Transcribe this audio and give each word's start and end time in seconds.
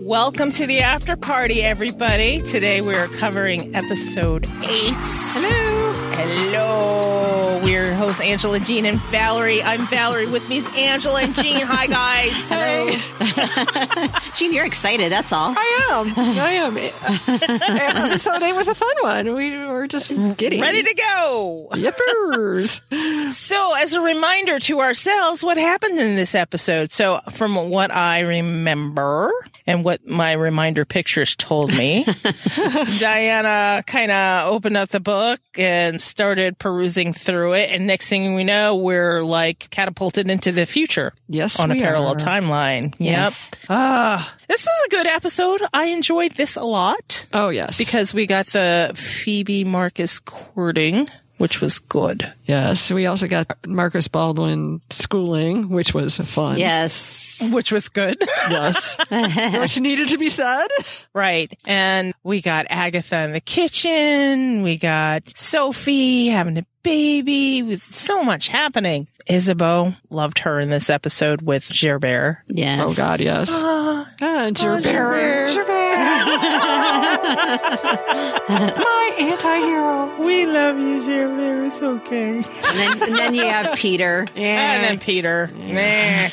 Welcome 0.00 0.50
to 0.52 0.66
the 0.66 0.80
after 0.80 1.16
party, 1.16 1.62
everybody. 1.62 2.40
Today 2.42 2.80
we're 2.80 3.06
covering 3.06 3.76
episode 3.76 4.46
eight. 4.64 4.96
Hello. 4.98 5.92
Hello. 6.14 7.60
We're 7.62 7.86
your 7.86 7.94
hosts, 7.94 8.20
Angela, 8.20 8.58
Jean, 8.58 8.84
and 8.86 9.00
Valerie. 9.10 9.62
I'm 9.62 9.86
Valerie. 9.86 10.26
With 10.26 10.48
me 10.48 10.58
is 10.58 10.68
Angela 10.76 11.22
and 11.22 11.34
Jean. 11.34 11.60
Hi, 11.64 11.86
guys. 11.86 12.48
Hello. 12.48 14.08
Jean, 14.38 14.52
you're 14.52 14.64
excited. 14.66 15.10
That's 15.10 15.32
all. 15.32 15.52
I 15.56 15.88
am. 15.90 16.14
I 16.16 16.52
am. 16.52 16.76
Episode 18.12 18.40
eight 18.42 18.54
was 18.54 18.68
a 18.68 18.74
fun 18.74 18.94
one. 19.00 19.34
We 19.34 19.56
were 19.66 19.77
just 19.86 20.10
getting 20.36 20.60
Ready 20.60 20.82
to 20.82 20.94
go. 20.94 21.68
Yippers. 21.72 22.80
So, 23.28 23.74
as 23.74 23.92
a 23.92 24.00
reminder 24.00 24.58
to 24.58 24.80
ourselves, 24.80 25.44
what 25.44 25.58
happened 25.58 25.98
in 25.98 26.16
this 26.16 26.34
episode? 26.34 26.90
So, 26.92 27.20
from 27.30 27.68
what 27.68 27.94
I 27.94 28.20
remember 28.20 29.30
and 29.66 29.84
what 29.84 30.06
my 30.06 30.32
reminder 30.32 30.86
pictures 30.86 31.36
told 31.36 31.68
me, 31.68 32.06
Diana 32.98 33.82
kind 33.86 34.10
of 34.10 34.50
opened 34.52 34.76
up 34.76 34.88
the 34.88 35.00
book 35.00 35.40
and 35.56 36.00
started 36.00 36.58
perusing 36.58 37.12
through 37.12 37.54
it. 37.54 37.70
And 37.70 37.86
next 37.86 38.08
thing 38.08 38.34
we 38.34 38.44
know, 38.44 38.76
we're 38.76 39.22
like 39.22 39.68
catapulted 39.70 40.30
into 40.30 40.52
the 40.52 40.64
future. 40.66 41.12
Yes, 41.28 41.60
On 41.60 41.70
a 41.70 41.74
parallel 41.74 42.12
are. 42.12 42.16
timeline. 42.16 42.94
Yes. 42.98 43.50
Yep. 43.52 43.62
Ah, 43.68 44.34
this 44.48 44.64
was 44.64 44.86
a 44.86 44.90
good 44.90 45.06
episode. 45.06 45.60
I 45.74 45.86
enjoyed 45.86 46.32
this 46.32 46.56
a 46.56 46.64
lot 46.64 47.26
Oh 47.34 47.50
yes. 47.50 47.76
because 47.76 48.14
we 48.14 48.26
got 48.26 48.46
the 48.46 48.92
Phoebe 48.94 49.64
Marcus 49.68 50.18
courting, 50.20 51.06
which 51.36 51.60
was 51.60 51.78
good. 51.78 52.32
yes, 52.46 52.90
we 52.90 53.06
also 53.06 53.28
got 53.28 53.46
Marcus 53.66 54.08
Baldwin 54.08 54.80
schooling, 54.90 55.68
which 55.68 55.94
was 55.94 56.18
fun. 56.18 56.58
Yes. 56.58 57.40
Which 57.52 57.70
was 57.70 57.88
good. 57.88 58.16
Yes. 58.50 58.96
which 59.10 59.78
needed 59.78 60.08
to 60.08 60.18
be 60.18 60.30
said. 60.30 60.66
Right. 61.14 61.52
And 61.66 62.14
we 62.24 62.40
got 62.40 62.66
Agatha 62.70 63.18
in 63.24 63.32
the 63.32 63.40
kitchen. 63.40 64.62
We 64.62 64.76
got 64.78 65.28
Sophie 65.38 66.28
having 66.28 66.56
a 66.58 66.64
baby 66.92 67.62
with 67.62 67.82
so 67.94 68.24
much 68.24 68.48
happening. 68.48 69.08
Isabeau 69.28 69.92
loved 70.08 70.38
her 70.38 70.58
in 70.58 70.70
this 70.70 70.88
episode 70.88 71.42
with 71.42 71.68
Gerbert. 71.68 72.38
Yes. 72.46 72.80
Oh 72.82 72.94
God, 72.94 73.20
yes. 73.20 73.60
Ah, 73.62 74.08
Ah, 74.22 74.50
Gerbert. 74.54 75.54
My 78.48 79.14
anti-hero. 79.18 80.24
we 80.24 80.46
love 80.46 80.78
you, 80.78 81.04
Gerbert. 81.04 81.66
It's 81.68 81.82
okay. 81.82 82.36
And 82.38 82.44
then, 82.44 83.02
and 83.02 83.14
then 83.18 83.34
you 83.34 83.42
have 83.46 83.76
Peter. 83.76 84.26
And 84.36 84.84
then 84.84 84.98
Peter. 84.98 85.50
Meh. 85.54 86.30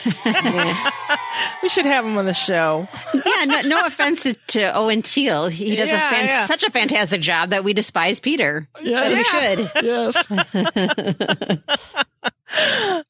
we 1.62 1.68
should 1.70 1.86
have 1.86 2.06
him 2.06 2.18
on 2.18 2.26
the 2.26 2.34
show. 2.34 2.88
Yeah, 3.14 3.46
no, 3.46 3.62
no 3.62 3.86
offense 3.86 4.24
to, 4.24 4.34
to 4.34 4.74
Owen 4.74 5.02
Teale. 5.02 5.48
He 5.48 5.76
does 5.76 5.88
Yeah, 5.90 6.08
a 6.08 6.12
fan- 6.14 6.26
yeah. 6.28 6.46
such 6.46 6.64
a 6.64 6.72
fantastic 6.72 7.20
job 7.22 7.50
that 7.50 7.64
we 7.66 7.74
despise 7.74 8.20
Peter. 8.22 8.68
Yes. 8.82 9.16
We 9.16 9.24
should. 9.66 9.72
Yes. 9.86 10.28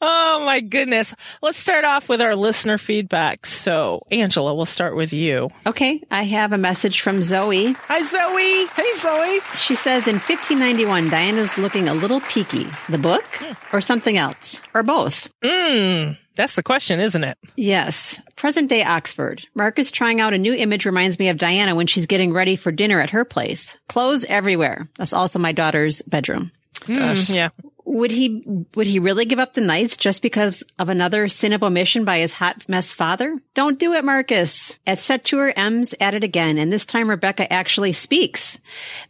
Oh 0.01 0.43
my 0.45 0.59
goodness. 0.59 1.13
Let's 1.41 1.57
start 1.57 1.85
off 1.85 2.09
with 2.09 2.21
our 2.21 2.35
listener 2.35 2.77
feedback. 2.77 3.45
So, 3.45 4.01
Angela, 4.11 4.53
we'll 4.55 4.65
start 4.65 4.95
with 4.95 5.13
you. 5.13 5.49
Okay, 5.65 6.01
I 6.09 6.23
have 6.23 6.51
a 6.51 6.57
message 6.57 7.01
from 7.01 7.21
Zoe. 7.23 7.73
Hi, 7.73 8.03
Zoe. 8.03 8.65
Hey 8.67 8.93
Zoe. 8.97 9.39
She 9.55 9.75
says 9.75 10.07
in 10.07 10.15
1591, 10.15 11.09
Diana's 11.09 11.57
looking 11.57 11.87
a 11.87 11.93
little 11.93 12.21
peaky. 12.21 12.67
The 12.89 12.97
book 12.97 13.25
or 13.71 13.81
something 13.81 14.17
else? 14.17 14.61
Or 14.73 14.83
both? 14.83 15.29
Mm, 15.43 16.17
that's 16.35 16.55
the 16.55 16.63
question, 16.63 16.99
isn't 16.99 17.23
it? 17.23 17.37
Yes. 17.55 18.21
Present 18.35 18.69
day 18.69 18.83
Oxford. 18.83 19.45
Marcus 19.53 19.91
trying 19.91 20.21
out 20.21 20.33
a 20.33 20.37
new 20.37 20.53
image 20.53 20.85
reminds 20.85 21.19
me 21.19 21.29
of 21.29 21.37
Diana 21.37 21.75
when 21.75 21.87
she's 21.87 22.07
getting 22.07 22.33
ready 22.33 22.55
for 22.55 22.71
dinner 22.71 22.99
at 22.99 23.11
her 23.11 23.25
place. 23.25 23.77
Clothes 23.87 24.25
everywhere. 24.25 24.89
That's 24.97 25.13
also 25.13 25.39
my 25.39 25.51
daughter's 25.51 26.01
bedroom. 26.01 26.51
Mm, 26.81 27.35
yeah. 27.35 27.49
Would 27.87 28.09
he, 28.11 28.43
would 28.75 28.87
he 28.87 28.97
really 28.97 29.25
give 29.25 29.37
up 29.37 29.53
the 29.53 29.61
knights 29.61 29.95
just 29.95 30.23
because 30.23 30.63
of 30.79 30.89
another 30.89 31.27
sin 31.27 31.53
of 31.53 31.61
omission 31.61 32.03
by 32.03 32.17
his 32.17 32.33
hot 32.33 32.67
mess 32.67 32.91
father? 32.91 33.39
Don't 33.53 33.77
do 33.77 33.93
it, 33.93 34.03
Marcus. 34.03 34.79
At 34.87 34.99
set 34.99 35.23
tour, 35.23 35.53
Em's 35.55 35.93
at 36.01 36.15
it 36.15 36.23
again, 36.23 36.57
and 36.57 36.73
this 36.73 36.85
time 36.85 37.09
Rebecca 37.09 37.51
actually 37.53 37.91
speaks. 37.91 38.59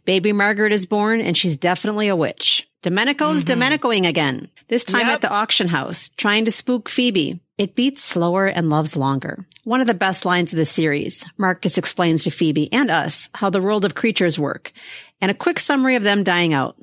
Baby 0.04 0.32
Margaret 0.32 0.72
is 0.72 0.84
born, 0.84 1.20
and 1.22 1.36
she's 1.36 1.56
definitely 1.56 2.08
a 2.08 2.16
witch. 2.16 2.68
Domenico's 2.82 3.44
Domenicoing 3.44 4.06
again. 4.06 4.48
This 4.68 4.84
time 4.84 5.06
Yep. 5.06 5.14
at 5.14 5.20
the 5.22 5.30
auction 5.30 5.68
house, 5.68 6.10
trying 6.16 6.44
to 6.44 6.50
spook 6.52 6.88
Phoebe. 6.88 7.40
It 7.58 7.74
beats 7.74 8.04
slower 8.04 8.46
and 8.46 8.68
loves 8.68 8.94
longer. 8.94 9.46
One 9.64 9.80
of 9.80 9.86
the 9.86 9.94
best 9.94 10.24
lines 10.26 10.52
of 10.52 10.58
the 10.58 10.66
series. 10.66 11.24
Marcus 11.38 11.78
explains 11.78 12.22
to 12.24 12.30
Phoebe 12.30 12.70
and 12.72 12.90
us 12.90 13.30
how 13.34 13.48
the 13.48 13.62
world 13.62 13.86
of 13.86 13.94
creatures 13.94 14.38
work, 14.38 14.72
and 15.20 15.30
a 15.30 15.34
quick 15.34 15.58
summary 15.58 15.96
of 15.96 16.02
them 16.02 16.22
dying 16.22 16.52
out. 16.52 16.76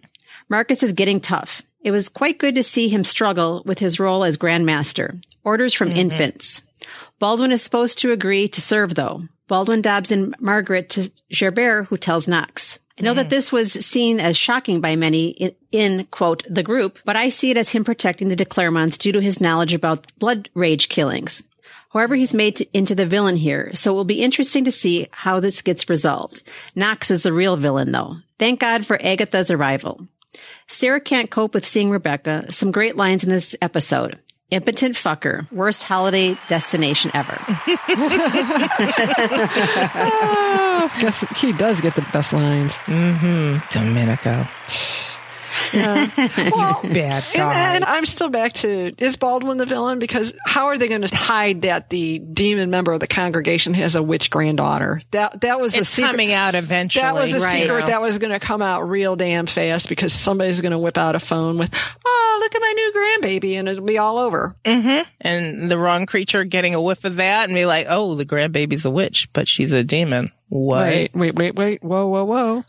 Marcus 0.49 0.83
is 0.83 0.93
getting 0.93 1.19
tough. 1.19 1.61
It 1.81 1.91
was 1.91 2.09
quite 2.09 2.39
good 2.39 2.55
to 2.55 2.63
see 2.63 2.89
him 2.89 3.03
struggle 3.03 3.61
with 3.65 3.79
his 3.79 3.99
role 3.99 4.23
as 4.23 4.37
Grandmaster. 4.37 5.21
Orders 5.43 5.73
from 5.73 5.89
mm-hmm. 5.89 5.97
infants. 5.97 6.63
Baldwin 7.19 7.51
is 7.51 7.61
supposed 7.61 7.99
to 7.99 8.11
agree 8.11 8.47
to 8.49 8.61
serve 8.61 8.95
though. 8.95 9.23
Baldwin 9.47 9.81
dabs 9.81 10.11
in 10.11 10.33
Margaret 10.39 10.89
to 10.91 11.11
Gerbert, 11.31 11.87
who 11.87 11.97
tells 11.97 12.27
Knox. 12.27 12.79
I 12.99 13.03
know 13.03 13.13
that 13.15 13.27
mm. 13.27 13.31
this 13.31 13.51
was 13.51 13.73
seen 13.73 14.19
as 14.19 14.37
shocking 14.37 14.79
by 14.79 14.95
many 14.95 15.29
in, 15.29 15.55
in, 15.71 16.05
quote, 16.05 16.43
the 16.47 16.61
group, 16.61 16.99
but 17.05 17.15
I 17.15 17.29
see 17.29 17.49
it 17.49 17.57
as 17.57 17.71
him 17.71 17.83
protecting 17.83 18.29
the 18.29 18.35
de 18.35 18.45
Clermonts 18.45 18.97
due 18.99 19.11
to 19.11 19.19
his 19.19 19.41
knowledge 19.41 19.73
about 19.73 20.11
blood 20.19 20.49
rage 20.53 20.89
killings. 20.89 21.43
However, 21.89 22.15
he's 22.15 22.33
made 22.33 22.55
to, 22.57 22.77
into 22.77 22.93
the 22.93 23.05
villain 23.05 23.35
here, 23.35 23.71
so 23.73 23.91
it 23.91 23.95
will 23.95 24.03
be 24.03 24.21
interesting 24.21 24.65
to 24.65 24.71
see 24.71 25.07
how 25.11 25.39
this 25.39 25.61
gets 25.61 25.89
resolved. 25.89 26.43
Knox 26.75 27.09
is 27.09 27.23
the 27.23 27.33
real 27.33 27.57
villain 27.57 27.91
though. 27.91 28.17
Thank 28.37 28.59
God 28.59 28.85
for 28.85 28.99
Agatha's 29.01 29.49
arrival. 29.49 30.07
Sarah 30.67 31.01
can't 31.01 31.29
cope 31.29 31.53
with 31.53 31.65
seeing 31.65 31.89
Rebecca. 31.89 32.51
Some 32.51 32.71
great 32.71 32.95
lines 32.95 33.23
in 33.23 33.29
this 33.29 33.55
episode. 33.61 34.19
Impotent 34.51 34.95
fucker. 34.95 35.51
Worst 35.51 35.83
holiday 35.83 36.37
destination 36.47 37.09
ever. 37.13 37.33
Guess 40.99 41.21
he 41.39 41.53
does 41.53 41.81
get 41.81 41.95
the 41.95 42.05
best 42.13 42.33
lines. 42.33 42.77
Hmm. 42.85 43.57
Domenico. 43.71 44.47
Well, 46.53 46.81
Bad 46.83 47.23
And, 47.35 47.41
and 47.43 47.85
I'm 47.85 48.05
still 48.05 48.29
back 48.29 48.53
to 48.53 48.93
is 48.97 49.15
Baldwin 49.17 49.57
the 49.57 49.65
villain? 49.65 49.99
Because 49.99 50.33
how 50.45 50.67
are 50.67 50.77
they 50.77 50.87
going 50.87 51.01
to 51.01 51.15
hide 51.15 51.63
that 51.63 51.89
the 51.89 52.19
demon 52.19 52.69
member 52.69 52.93
of 52.93 52.99
the 52.99 53.07
congregation 53.07 53.73
has 53.73 53.95
a 53.95 54.03
witch 54.03 54.29
granddaughter? 54.29 55.01
That 55.11 55.41
that 55.41 55.59
was 55.59 55.75
a 55.77 55.83
secret. 55.83 56.11
coming 56.11 56.33
out 56.33 56.55
eventually. 56.55 57.03
that 57.03 57.13
was 57.15 57.33
a 57.33 57.39
Right. 57.39 57.63
secret 57.63 57.87
that 57.87 58.01
was 58.01 58.17
going 58.19 58.33
to 58.33 58.39
come 58.39 58.61
out 58.61 58.87
real 58.89 59.15
damn 59.15 59.45
fast 59.47 59.89
because 59.89 60.13
somebody's 60.13 60.61
going 60.61 60.71
to 60.71 60.77
whip 60.79 60.97
out 60.97 61.15
a 61.15 61.19
phone 61.19 61.57
with, 61.57 61.73
"Oh, 62.05 62.37
look 62.41 62.53
at 62.55 62.61
my 62.61 62.73
new 62.75 62.93
grandbaby," 62.95 63.53
and 63.59 63.67
it'll 63.67 63.83
be 63.83 63.97
all 63.97 64.17
over. 64.17 64.55
Mm-hmm. 64.65 65.09
and 65.21 65.69
the 65.71 65.77
wrong 65.77 66.05
creature 66.05 66.43
getting 66.43 66.75
a 66.75 66.81
whiff 66.81 67.03
of 67.05 67.15
that 67.17 67.45
and 67.49 67.55
be 67.55 67.65
like, 67.65 67.87
oh, 67.89 68.15
the 68.15 68.25
grandbaby's 68.25 68.85
a 68.85 68.89
witch, 68.91 69.29
but 69.33 69.47
she's 69.47 69.71
a 69.71 69.83
demon. 69.83 70.31
What? 70.49 70.83
Wait, 70.83 71.15
wait, 71.15 71.35
wait, 71.35 71.55
wait! 71.55 71.83
Whoa, 71.83 72.07
whoa, 72.07 72.23
whoa! 72.25 72.63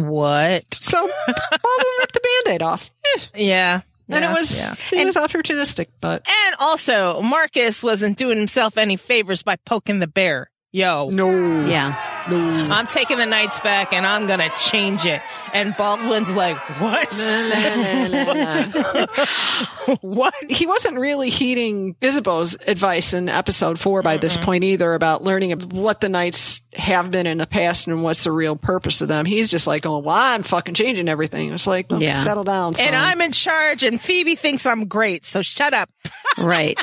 What? 0.00 0.62
So 0.74 0.96
Baldwin 0.98 1.92
ripped 2.00 2.14
the 2.14 2.20
band-aid 2.46 2.62
off, 2.62 2.90
Eh, 3.16 3.20
Yeah. 3.36 3.80
and 4.08 4.22
Yeah, 4.24 4.30
it 4.30 4.34
was 4.38 4.58
yeah. 4.58 4.98
he 4.98 5.04
was 5.04 5.16
opportunistic, 5.16 5.88
but 6.00 6.26
And 6.46 6.56
also, 6.60 7.20
Marcus 7.20 7.82
wasn't 7.82 8.16
doing 8.16 8.38
himself 8.38 8.78
any 8.78 8.96
favors 8.96 9.42
by 9.42 9.56
poking 9.66 9.98
the 10.00 10.06
bear. 10.06 10.50
Yo. 10.72 11.10
no, 11.10 11.30
Yeah. 11.66 11.94
I'm 12.26 12.86
taking 12.86 13.18
the 13.18 13.26
knights 13.26 13.60
back 13.60 13.92
and 13.92 14.06
I'm 14.06 14.26
gonna 14.26 14.50
change 14.58 15.06
it. 15.06 15.20
And 15.52 15.76
Baldwin's 15.76 16.32
like, 16.32 16.56
what? 16.80 17.12
what? 20.00 20.34
he 20.48 20.66
wasn't 20.66 20.98
really 20.98 21.30
heeding 21.30 21.96
Isabeau's 22.00 22.56
advice 22.66 23.12
in 23.12 23.28
episode 23.28 23.78
four 23.78 24.02
by 24.02 24.16
this 24.16 24.36
point 24.36 24.64
either 24.64 24.94
about 24.94 25.22
learning 25.22 25.52
what 25.70 26.00
the 26.00 26.08
knights 26.08 26.62
have 26.74 27.10
been 27.10 27.26
in 27.26 27.38
the 27.38 27.46
past 27.46 27.86
and 27.86 28.02
what's 28.02 28.24
the 28.24 28.32
real 28.32 28.56
purpose 28.56 29.02
of 29.02 29.08
them. 29.08 29.26
He's 29.26 29.50
just 29.50 29.66
like, 29.66 29.84
oh, 29.84 29.98
well, 29.98 30.16
I'm 30.16 30.42
fucking 30.42 30.74
changing 30.74 31.08
everything. 31.08 31.52
It's 31.52 31.66
like, 31.66 31.86
oh, 31.90 31.98
Yeah. 31.98 32.22
settle 32.24 32.44
down. 32.44 32.74
And. 32.80 32.96
I'm 33.02 33.20
in 33.20 33.32
charge 33.32 33.82
and 33.82 34.00
Phoebe 34.00 34.36
thinks 34.36 34.64
I'm 34.64 34.86
great, 34.86 35.24
so 35.24 35.42
shut 35.42 35.74
up. 35.74 35.90
Right. 36.38 36.80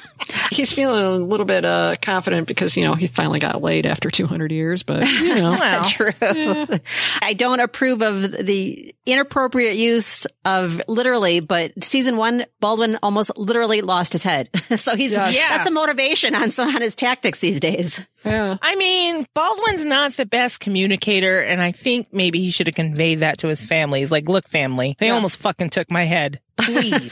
he's 0.52 0.72
feeling 0.74 1.04
a 1.04 1.18
little 1.26 1.46
bit 1.48 1.66
uh, 1.66 1.96
confident 2.04 2.48
because, 2.48 2.78
you 2.78 2.84
know, 2.84 2.94
he 2.94 3.08
finally 3.08 3.40
got 3.40 3.64
laid 3.64 3.88
after 3.88 4.12
200 4.12 4.52
years, 4.52 4.84
but, 4.84 5.04
you 5.30 5.36
know. 5.42 5.52
Well, 5.60 5.84
True. 5.84 6.12
I 7.22 7.34
don't 7.34 7.60
approve 7.60 8.02
of 8.02 8.31
the 8.31 8.94
inappropriate 9.06 9.76
use 9.76 10.26
of 10.46 10.81
literally, 10.88 11.40
but 11.40 11.84
season 11.84 12.18
one, 12.18 12.46
Baldwin 12.60 12.98
almost 13.04 13.31
literally 13.38 13.81
lost 13.81 14.14
his 14.14 14.24
head. 14.24 14.50
so 14.78 14.96
he's, 14.96 15.12
Yes. 15.12 15.36
Yeah. 15.36 15.50
that's 15.58 15.70
a 15.70 15.72
motivation 15.72 16.36
on 16.36 16.52
some, 16.52 16.74
on 16.74 16.81
his 16.81 16.96
tactics 16.96 17.40
these 17.40 17.60
days. 17.60 18.06
Yeah. 18.26 18.58
I 18.62 18.76
mean, 18.76 19.26
Baldwin's 19.34 19.86
not 19.86 20.14
the 20.14 20.26
best 20.26 20.60
communicator, 20.60 21.42
and 21.42 21.62
I 21.62 21.72
think 21.72 22.08
maybe 22.12 22.40
he 22.40 22.52
should 22.52 22.68
have 22.68 22.76
conveyed 22.76 23.20
that 23.20 23.40
to 23.40 23.48
his 23.48 23.66
family. 23.66 24.00
He's 24.02 24.12
like, 24.12 24.28
look, 24.28 24.48
family, 24.48 24.96
they 25.00 25.10
almost 25.10 25.40
fucking 25.40 25.70
took 25.70 25.90
my 25.90 26.04
head. 26.04 26.40
Please 26.58 27.12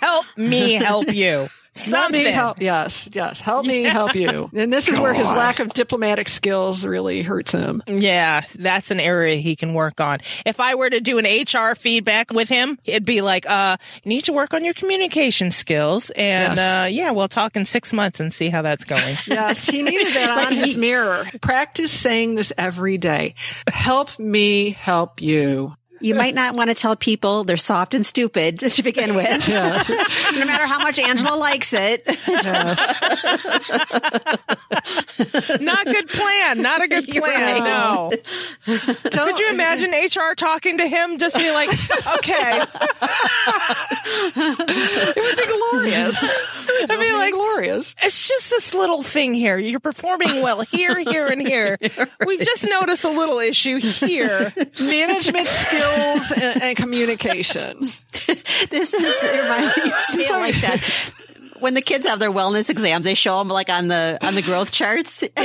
help 0.00 0.26
me 0.36 0.72
help 0.74 1.12
you. 1.12 1.48
Help 1.74 2.10
me 2.12 2.24
help. 2.24 2.60
Yes, 2.60 3.08
yes. 3.12 3.40
Help 3.40 3.64
me 3.64 3.82
help 3.82 4.14
you. 4.14 4.50
And 4.54 4.70
this 4.72 4.88
is 4.88 4.98
where 4.98 5.14
his 5.14 5.26
lack 5.26 5.58
of 5.58 5.72
diplomatic 5.72 6.28
skills 6.28 6.84
really 6.84 7.22
hurts 7.22 7.52
him. 7.52 7.82
Yeah, 7.86 8.42
that's 8.54 8.90
an 8.90 9.00
area 9.00 9.36
he 9.36 9.56
can 9.56 9.72
work 9.72 9.98
on. 10.00 10.18
If 10.44 10.60
I 10.60 10.74
were 10.74 10.90
to 10.90 11.00
do 11.00 11.18
an 11.18 11.24
HR 11.24 11.74
feedback 11.74 12.30
with 12.30 12.48
him, 12.50 12.78
it'd 12.84 13.06
be 13.06 13.22
like, 13.22 13.48
uh, 13.48 13.78
you 14.04 14.08
need 14.10 14.24
to 14.24 14.32
work 14.34 14.52
on 14.52 14.64
your 14.64 14.74
communication 14.74 15.50
skills. 15.50 16.10
And, 16.10 16.56
Yes. 16.56 16.82
uh, 16.82 16.86
yeah, 16.86 17.10
we'll 17.12 17.28
talk 17.28 17.56
in 17.56 17.64
six 17.64 17.92
months 17.92 18.20
and 18.20 18.32
see 18.34 18.48
how 18.50 18.62
that's 18.62 18.84
going. 18.84 19.16
Yes, 19.26 19.66
he 19.66 19.82
needed 19.82 20.08
that 20.08 20.46
on 20.46 20.52
his 20.54 20.76
mirror. 20.76 21.26
Practice 21.40 21.90
saying 21.90 22.34
this 22.34 22.52
every 22.58 22.98
day. 22.98 23.34
Help 23.66 24.18
me 24.18 24.70
help 24.70 25.22
you. 25.22 25.74
You 26.02 26.14
might 26.14 26.34
not 26.34 26.54
want 26.54 26.68
to 26.70 26.74
tell 26.74 26.96
people 26.96 27.44
they're 27.44 27.56
soft 27.56 27.94
and 27.94 28.04
stupid 28.04 28.58
to 28.70 28.82
begin 28.82 29.14
with. 29.14 29.48
Yes. 29.52 29.88
no 30.32 30.44
matter 30.46 30.66
how 30.66 30.78
much 30.78 30.98
Angela 30.98 31.36
likes 31.36 31.72
it. 31.72 32.02
yes. 32.26 33.00
Not 35.60 35.84
good 35.86 36.08
plan. 36.08 36.62
Not 36.62 36.82
a 36.82 36.88
good 36.88 37.06
plan. 37.08 37.22
right. 37.22 37.62
No. 37.62 38.10
Could 39.10 39.38
you 39.38 39.50
imagine 39.50 39.90
HR 39.92 40.34
talking 40.34 40.78
to 40.78 40.86
him? 40.86 41.18
Just 41.18 41.36
be 41.36 41.50
like, 41.52 41.68
okay. 42.18 42.62
It 44.34 45.16
would 45.16 45.36
be 45.36 45.46
glorious. 45.46 46.24
I 47.62 47.66
mean, 47.66 47.70
like, 47.70 47.82
glorious. 47.82 47.94
it's 48.02 48.28
just 48.28 48.50
this 48.50 48.74
little 48.74 49.02
thing 49.02 49.34
here. 49.34 49.58
You're 49.58 49.80
performing 49.80 50.42
well 50.42 50.62
here, 50.62 50.98
here, 50.98 51.26
and 51.26 51.46
here. 51.46 51.78
We've 52.26 52.40
just 52.40 52.66
noticed 52.68 53.04
a 53.04 53.10
little 53.10 53.38
issue 53.38 53.78
here. 53.78 54.52
Management 54.80 55.46
skills 55.46 56.32
and, 56.32 56.62
and 56.62 56.76
communication. 56.76 57.78
This 58.70 58.94
is 58.94 59.42
remind 59.42 59.66
me 59.76 59.82
you 59.84 60.24
say 60.24 60.32
like 60.32 60.60
that. 60.62 61.12
When 61.62 61.74
the 61.74 61.80
kids 61.80 62.06
have 62.06 62.18
their 62.18 62.30
wellness 62.32 62.68
exams, 62.70 63.04
they 63.04 63.14
show 63.14 63.38
them 63.38 63.48
like 63.48 63.70
on 63.70 63.88
the 63.88 64.18
on 64.20 64.34
the 64.34 64.42
growth 64.42 64.72
charts. 64.72 65.22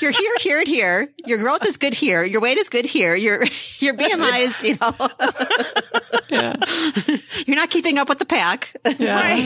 You're 0.00 0.10
here, 0.10 0.36
here, 0.40 0.58
and 0.60 0.68
here. 0.68 1.08
Your 1.26 1.38
growth 1.38 1.66
is 1.66 1.76
good 1.76 1.94
here. 1.94 2.24
Your 2.24 2.40
weight 2.40 2.56
is 2.56 2.68
good 2.70 2.86
here. 2.86 3.14
Your 3.14 3.44
your 3.78 3.94
BMI 3.94 4.40
is, 4.40 4.62
you 4.62 4.76
know, 4.80 4.94
Yeah. 6.30 6.54
you're 7.46 7.56
not 7.56 7.70
keeping 7.70 7.98
up 7.98 8.08
with 8.08 8.18
the 8.18 8.24
pack. 8.24 8.74
Right. 8.84 9.44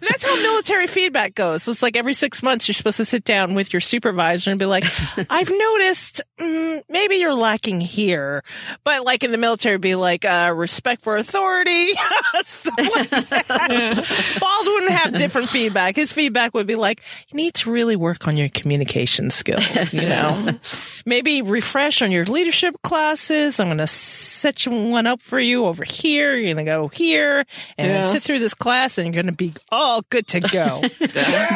That's 0.00 0.24
how 0.24 0.36
military 0.42 0.86
feedback 0.86 1.34
goes. 1.34 1.68
It's 1.68 1.82
like 1.82 1.96
every 1.96 2.14
six 2.14 2.42
months 2.42 2.66
you're 2.66 2.74
supposed 2.74 2.96
to 2.96 3.04
sit 3.04 3.22
down 3.24 3.54
with 3.54 3.72
your 3.72 3.80
supervisor 3.80 4.50
and 4.50 4.58
be 4.58 4.66
like, 4.66 4.84
I've 5.30 5.50
noticed 5.50 6.22
mm, 6.40 6.82
maybe 6.88 7.16
you're 7.16 7.34
lacking 7.34 7.80
here. 7.80 8.42
But 8.84 9.04
like 9.04 9.22
in 9.22 9.30
the 9.32 9.38
military, 9.38 9.78
be 9.78 9.94
like, 9.94 10.24
uh, 10.24 10.52
respect 10.56 11.02
for 11.04 11.16
authority. 11.16 11.92
Like. 12.34 14.04
Baldwin 14.40 14.72
wouldn't 14.74 14.92
have 14.92 15.12
different 15.14 15.48
feedback. 15.48 15.96
His 15.96 16.12
feedback 16.12 16.54
would 16.54 16.66
be 16.66 16.76
like, 16.76 17.02
you 17.28 17.36
need 17.36 17.54
to 17.54 17.70
really 17.70 17.96
work 17.96 18.26
on 18.26 18.36
your 18.36 18.48
communication 18.48 19.30
skills, 19.30 19.92
you 19.94 20.02
know? 20.02 20.48
maybe 21.06 21.42
refresh 21.42 22.02
on 22.02 22.10
your 22.12 22.24
leadership 22.24 22.74
classes. 22.82 23.58
I'm 23.60 23.68
going 23.68 23.78
to 23.78 23.86
set 23.86 24.66
you 24.66 24.72
one 24.72 25.06
up 25.06 25.20
for 25.22 25.38
you 25.38 25.66
over 25.66 25.84
here. 25.84 26.34
You're 26.34 26.54
going 26.54 26.64
to 26.64 26.70
go 26.70 26.88
here 26.88 27.44
and 27.78 27.88
Yeah. 27.88 28.06
sit 28.06 28.22
through 28.22 28.38
this 28.40 28.54
class 28.54 28.98
and 28.98 29.06
you're 29.06 29.22
going 29.22 29.32
to 29.32 29.36
be 29.36 29.52
all 29.70 30.02
good 30.10 30.26
to 30.28 30.40
go. 30.40 30.82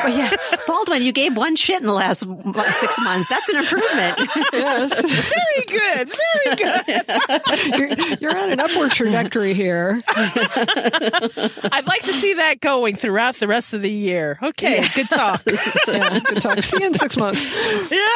But 0.06 0.12
yeah, 0.14 0.30
Baldwin, 0.66 1.02
you 1.02 1.12
gave 1.12 1.36
one 1.36 1.56
shit 1.56 1.80
in 1.80 1.86
the 1.86 1.92
last 1.92 2.20
six 2.20 3.00
months. 3.00 3.28
That's 3.28 3.48
an 3.48 3.56
improvement. 3.56 4.18
Yes. 4.52 5.00
very 5.02 5.64
good. 5.66 6.10
Very 6.10 6.56
good. 6.56 7.04
You're, 7.78 8.18
you're 8.20 8.36
on 8.38 8.52
an 8.52 8.60
upward 8.60 8.90
trajectory 8.92 9.54
here. 9.54 10.02
I'd 10.16 11.84
like 11.86 12.02
to 12.02 12.12
see 12.12 12.34
that 12.34 12.55
going 12.60 12.96
throughout 12.96 13.36
the 13.36 13.48
rest 13.48 13.72
of 13.72 13.82
the 13.82 13.90
year. 13.90 14.38
Okay. 14.42 14.84
Good 14.94 15.08
talk. 15.08 15.42
Yeah, 15.86 16.18
good 16.18 16.42
talk. 16.42 16.62
See 16.64 16.78
you 16.80 16.86
in 16.86 16.94
six 16.94 17.16
months. 17.16 17.46
Yeah. 17.90 18.06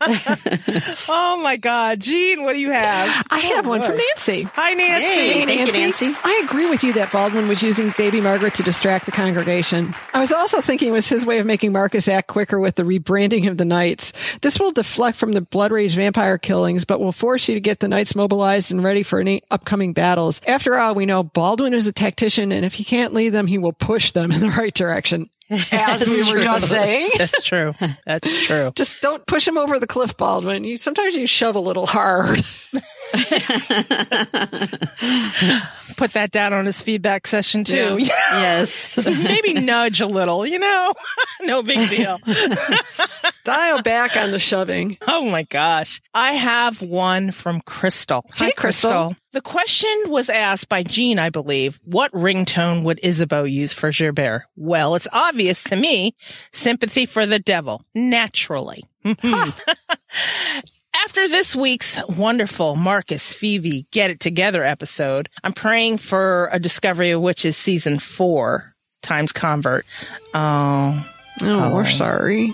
oh 1.08 1.40
my 1.42 1.56
God. 1.56 2.00
Jean, 2.00 2.42
what 2.42 2.54
do 2.54 2.60
you 2.60 2.70
have? 2.70 3.26
I 3.30 3.38
oh, 3.38 3.54
have 3.54 3.66
one 3.66 3.82
from 3.82 3.96
Nancy. 3.96 4.42
Hi, 4.42 4.74
Nancy. 4.74 5.04
Hey, 5.04 5.44
thank 5.44 5.66
you, 5.66 5.72
Nancy. 5.72 6.14
I 6.24 6.42
agree 6.44 6.68
with 6.68 6.84
you 6.84 6.92
that 6.94 7.10
Baldwin 7.12 7.48
was 7.48 7.62
using 7.62 7.92
baby 7.96 8.20
Margaret 8.20 8.54
to 8.54 8.62
distract 8.62 9.06
the 9.06 9.12
congregation. 9.12 9.94
I 10.12 10.20
was 10.20 10.32
also 10.32 10.60
thinking 10.60 10.88
it 10.88 10.92
was 10.92 11.08
his 11.08 11.26
way 11.26 11.38
of 11.38 11.46
making 11.46 11.72
Marcus 11.72 12.08
act 12.08 12.28
quicker 12.28 12.58
with 12.58 12.76
the 12.76 12.84
rebranding 12.84 13.48
of 13.48 13.58
the 13.58 13.64
knights. 13.64 14.12
This 14.40 14.60
will 14.60 14.72
deflect 14.72 15.16
from 15.16 15.32
the 15.32 15.40
blood 15.40 15.72
rage 15.72 15.94
vampire 15.94 16.38
killings, 16.38 16.84
but 16.84 17.00
will 17.00 17.12
force 17.12 17.48
you 17.48 17.54
to 17.54 17.60
get 17.60 17.80
the 17.80 17.88
knights 17.88 18.14
mobilized 18.14 18.72
and 18.72 18.82
ready 18.82 19.02
for 19.02 19.20
any 19.20 19.42
upcoming 19.50 19.92
battles. 19.92 20.40
After 20.46 20.76
all, 20.76 20.94
we 20.94 21.06
know 21.06 21.22
Baldwin 21.22 21.74
is 21.74 21.86
a 21.86 21.92
tactician, 21.92 22.52
and 22.52 22.64
if 22.64 22.74
he 22.74 22.84
can't 22.84 23.14
lead 23.14 23.30
them, 23.30 23.46
he 23.54 23.58
will 23.58 23.72
push 23.72 24.10
them 24.10 24.32
in 24.32 24.40
the 24.40 24.50
right 24.50 24.74
direction. 24.74 25.30
As 25.70 26.04
we 26.04 26.32
were 26.32 26.40
just 26.42 26.68
saying. 26.68 27.10
That's 27.18 27.40
true. 27.44 27.72
That's 28.04 28.46
true. 28.46 28.72
Just 28.74 29.00
don't 29.00 29.24
push 29.28 29.46
him 29.46 29.56
over 29.56 29.78
the 29.78 29.86
cliff, 29.86 30.16
Baldwin. 30.16 30.64
You 30.64 30.76
sometimes 30.76 31.14
you 31.14 31.24
shove 31.24 31.54
a 31.54 31.60
little 31.60 31.86
hard. 31.86 32.42
Put 35.96 36.12
that 36.14 36.30
down 36.32 36.52
on 36.52 36.66
his 36.66 36.82
feedback 36.82 37.26
session 37.26 37.64
too. 37.64 37.96
yes. 38.00 38.96
Maybe 39.04 39.54
nudge 39.54 40.00
a 40.00 40.06
little, 40.06 40.46
you 40.46 40.58
know? 40.58 40.92
no 41.42 41.62
big 41.62 41.88
deal. 41.88 42.18
Dial 43.44 43.82
back 43.82 44.16
on 44.16 44.30
the 44.32 44.38
shoving. 44.38 44.98
Oh 45.06 45.30
my 45.30 45.44
gosh. 45.44 46.00
I 46.12 46.32
have 46.32 46.82
one 46.82 47.30
from 47.30 47.60
Crystal. 47.60 48.24
Hi, 48.34 48.46
Hey, 48.46 48.52
Crystal. 48.52 49.14
The 49.32 49.40
question 49.40 49.94
was 50.06 50.30
asked 50.30 50.68
by 50.68 50.82
Jean, 50.82 51.18
I 51.18 51.30
believe. 51.30 51.78
What 51.84 52.12
ringtone 52.12 52.82
would 52.84 53.00
Isabeau 53.04 53.44
use 53.44 53.72
for 53.72 53.90
Gerbert? 53.90 54.42
Well, 54.56 54.94
it's 54.94 55.08
obvious 55.12 55.64
to 55.64 55.76
me. 55.76 56.14
Sympathy 56.52 57.06
for 57.06 57.26
the 57.26 57.38
devil. 57.38 57.84
Naturally. 57.94 58.84
After 61.14 61.28
this 61.28 61.54
week's 61.54 61.96
wonderful 62.08 62.74
Marcus 62.74 63.32
Phoebe 63.32 63.86
Get 63.92 64.10
It 64.10 64.18
Together 64.18 64.64
episode, 64.64 65.28
I'm 65.44 65.52
praying 65.52 65.98
for 65.98 66.48
a 66.50 66.58
discovery 66.58 67.10
of 67.12 67.20
witches 67.20 67.56
season 67.56 68.00
four 68.00 68.74
times 69.00 69.30
convert. 69.30 69.86
Oh, 70.34 71.08
Oh, 71.40 71.72
we're 71.72 71.82
oh. 71.82 71.84
sorry. 71.84 72.52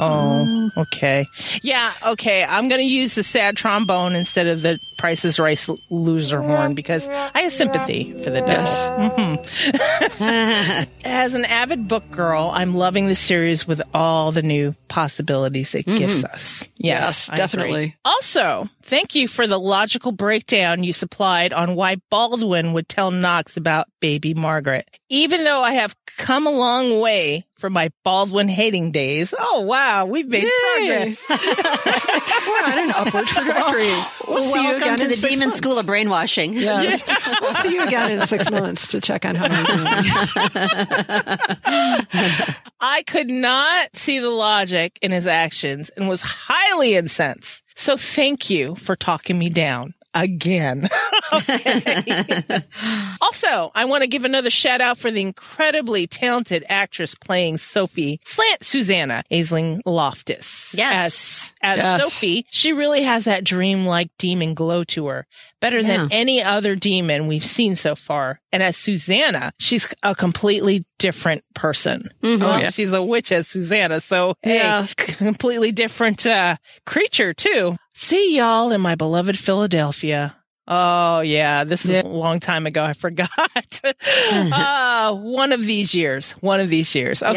Oh, 0.00 0.46
mm. 0.48 0.76
okay. 0.78 1.26
Yeah, 1.62 1.92
okay. 2.06 2.42
I'm 2.42 2.70
going 2.70 2.80
to 2.80 2.86
use 2.86 3.16
the 3.16 3.22
sad 3.22 3.58
trombone 3.58 4.14
instead 4.14 4.46
of 4.46 4.62
the 4.62 4.80
Price 4.96 5.26
is 5.26 5.38
Right 5.38 5.60
loser 5.90 6.40
horn 6.40 6.74
because 6.74 7.06
I 7.08 7.42
have 7.42 7.52
sympathy 7.52 8.12
for 8.24 8.30
the 8.30 8.40
devil. 8.40 8.48
Yes. 8.48 8.88
Mm-hmm. 8.88 10.90
As 11.04 11.34
an 11.34 11.44
avid 11.44 11.86
book 11.86 12.10
girl, 12.10 12.50
I'm 12.52 12.74
loving 12.74 13.08
the 13.08 13.16
series 13.16 13.66
with 13.66 13.82
all 13.92 14.32
the 14.32 14.42
new 14.42 14.74
possibilities 14.88 15.74
it 15.74 15.84
gives 15.84 16.22
mm-hmm. 16.22 16.34
us. 16.34 16.64
Yes, 16.76 17.28
Yes, 17.28 17.36
definitely. 17.36 17.94
Also, 18.02 18.70
thank 18.90 19.14
you 19.14 19.28
for 19.28 19.46
the 19.46 19.56
logical 19.58 20.10
breakdown 20.10 20.82
you 20.82 20.92
supplied 20.92 21.52
on 21.52 21.76
why 21.76 21.94
Baldwin 22.10 22.72
would 22.72 22.88
tell 22.88 23.12
Knox 23.12 23.56
about 23.56 23.86
baby 24.00 24.34
Margaret. 24.34 24.88
Even 25.08 25.44
though 25.44 25.62
I 25.62 25.74
have 25.74 25.94
come 26.16 26.44
a 26.44 26.50
long 26.50 26.98
way 27.00 27.46
from 27.56 27.72
my 27.72 27.92
Baldwin 28.02 28.48
hating 28.48 28.90
days. 28.90 29.32
Oh 29.38 29.60
wow, 29.60 30.06
we've 30.06 30.26
made 30.26 30.42
Yay. 30.42 31.14
progress. 31.14 31.24
We're 32.48 32.64
on 32.64 32.78
an 32.78 32.90
upward 32.96 33.28
trajectory. 33.28 33.92
We'll 34.26 34.42
see 34.42 34.60
you 34.60 34.70
Welcome 34.70 34.82
again 34.82 34.98
to 34.98 35.04
in 35.04 35.10
the 35.10 35.16
six 35.16 35.34
demon 35.34 35.48
months. 35.50 35.58
school 35.58 35.78
of 35.78 35.86
brainwashing. 35.86 36.54
Yes. 36.54 37.04
we'll 37.40 37.54
see 37.54 37.74
you 37.74 37.82
again 37.82 38.10
in 38.10 38.22
six 38.22 38.50
months 38.50 38.88
to 38.88 39.00
check 39.00 39.24
on 39.24 39.36
how 39.36 39.46
you're 39.46 39.66
doing. 39.66 39.86
I 42.80 43.04
could 43.06 43.28
not 43.28 43.94
see 43.94 44.18
the 44.18 44.30
logic 44.30 44.98
in 45.00 45.12
his 45.12 45.28
actions 45.28 45.90
and 45.90 46.08
was 46.08 46.22
highly 46.22 46.96
incensed. 46.96 47.62
So 47.80 47.96
thank 47.96 48.50
you 48.50 48.74
for 48.74 48.94
talking 48.94 49.38
me 49.38 49.48
down 49.48 49.94
again. 50.14 50.88
Also, 53.22 53.70
I 53.74 53.84
want 53.84 54.02
to 54.02 54.06
give 54.08 54.24
another 54.24 54.50
shout 54.50 54.80
out 54.80 54.98
for 54.98 55.10
the 55.10 55.20
incredibly 55.20 56.06
talented 56.06 56.64
actress 56.68 57.14
playing 57.14 57.58
Sophie 57.58 58.20
Slant 58.24 58.64
Susanna 58.64 59.22
Aisling 59.30 59.80
Loftus. 59.86 60.74
Yes. 60.76 61.52
As, 61.62 61.78
as 61.78 61.78
Yes. 61.78 62.02
Sophie, 62.02 62.46
she 62.50 62.72
really 62.72 63.02
has 63.02 63.24
that 63.24 63.44
dreamlike 63.44 64.10
demon 64.18 64.54
glow 64.54 64.84
to 64.84 65.06
her. 65.08 65.26
Better 65.60 65.80
Yeah. 65.80 65.98
than 65.98 66.08
any 66.12 66.42
other 66.42 66.74
demon 66.74 67.26
we've 67.26 67.44
seen 67.44 67.76
so 67.76 67.94
far. 67.94 68.40
And 68.52 68.62
as 68.62 68.76
Susanna, 68.76 69.52
she's 69.58 69.92
a 70.02 70.14
completely 70.14 70.84
different 70.98 71.44
person. 71.54 72.08
Mhm. 72.22 72.40
Well, 72.40 72.60
yeah. 72.60 72.70
She's 72.70 72.92
a 72.92 73.02
witch 73.02 73.30
as 73.32 73.48
Susanna. 73.48 74.00
So, 74.00 74.34
hey, 74.42 74.56
Yeah. 74.56 74.86
completely 74.96 75.72
different 75.72 76.26
uh, 76.26 76.56
creature, 76.86 77.32
too. 77.34 77.76
See 78.02 78.34
y'all 78.34 78.72
in 78.72 78.80
my 78.80 78.94
beloved 78.94 79.38
Philadelphia. 79.38 80.34
Oh 80.66 81.20
yeah, 81.20 81.64
this 81.64 81.84
is 81.84 81.90
a 82.02 82.06
long 82.06 82.40
time 82.40 82.66
ago. 82.66 82.82
I 82.82 82.94
forgot. 82.94 83.28
uh, 83.84 85.12
one 85.16 85.52
of 85.52 85.60
these 85.60 85.94
years. 85.94 86.32
One 86.40 86.60
of 86.60 86.70
these 86.70 86.94
years. 86.94 87.22
Okay. 87.22 87.36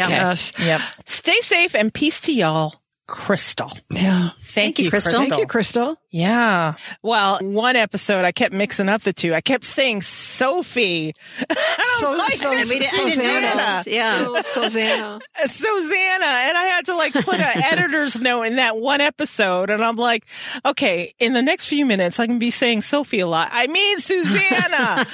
Yep. 0.58 0.80
Stay 1.04 1.38
safe 1.42 1.74
and 1.74 1.92
peace 1.92 2.22
to 2.22 2.32
y'all. 2.32 2.80
Crystal. 3.06 3.70
Yeah. 3.90 4.30
Thank, 4.40 4.78
you, 4.78 4.88
Crystal. 4.88 5.12
Thank 5.12 5.36
you, 5.36 5.46
Crystal. 5.46 5.96
Yeah. 6.10 6.74
Well, 7.02 7.38
one 7.40 7.76
episode 7.76 8.24
I 8.24 8.32
kept 8.32 8.54
mixing 8.54 8.88
up 8.88 9.02
the 9.02 9.12
two. 9.12 9.34
I 9.34 9.40
kept 9.42 9.64
saying 9.64 10.00
Sophie. 10.02 11.14
So, 11.98 12.10
like, 12.10 12.32
so, 12.32 12.50
we 12.50 12.56
didn't- 12.56 12.72
I 12.72 12.78
didn't 12.78 13.10
Susanna. 13.12 13.82
Yeah. 13.86 14.24
Oh, 14.26 14.40
Susanna. 14.42 15.20
Susanna. 15.46 16.24
And 16.26 16.58
I 16.58 16.64
had 16.74 16.86
to 16.86 16.96
like 16.96 17.12
put 17.12 17.36
an 17.36 17.62
editor's 17.62 18.18
note 18.18 18.42
in 18.44 18.56
that 18.56 18.76
one 18.76 19.00
episode. 19.00 19.70
And 19.70 19.80
I'm 19.82 19.94
like, 19.94 20.26
okay, 20.64 21.14
in 21.20 21.34
the 21.34 21.42
next 21.42 21.66
few 21.68 21.86
minutes, 21.86 22.18
I 22.18 22.26
can 22.26 22.40
be 22.40 22.50
saying 22.50 22.82
Sophie 22.82 23.20
a 23.20 23.28
lot. 23.28 23.48
I 23.52 23.68
mean, 23.68 24.00
Susanna. 24.00 25.06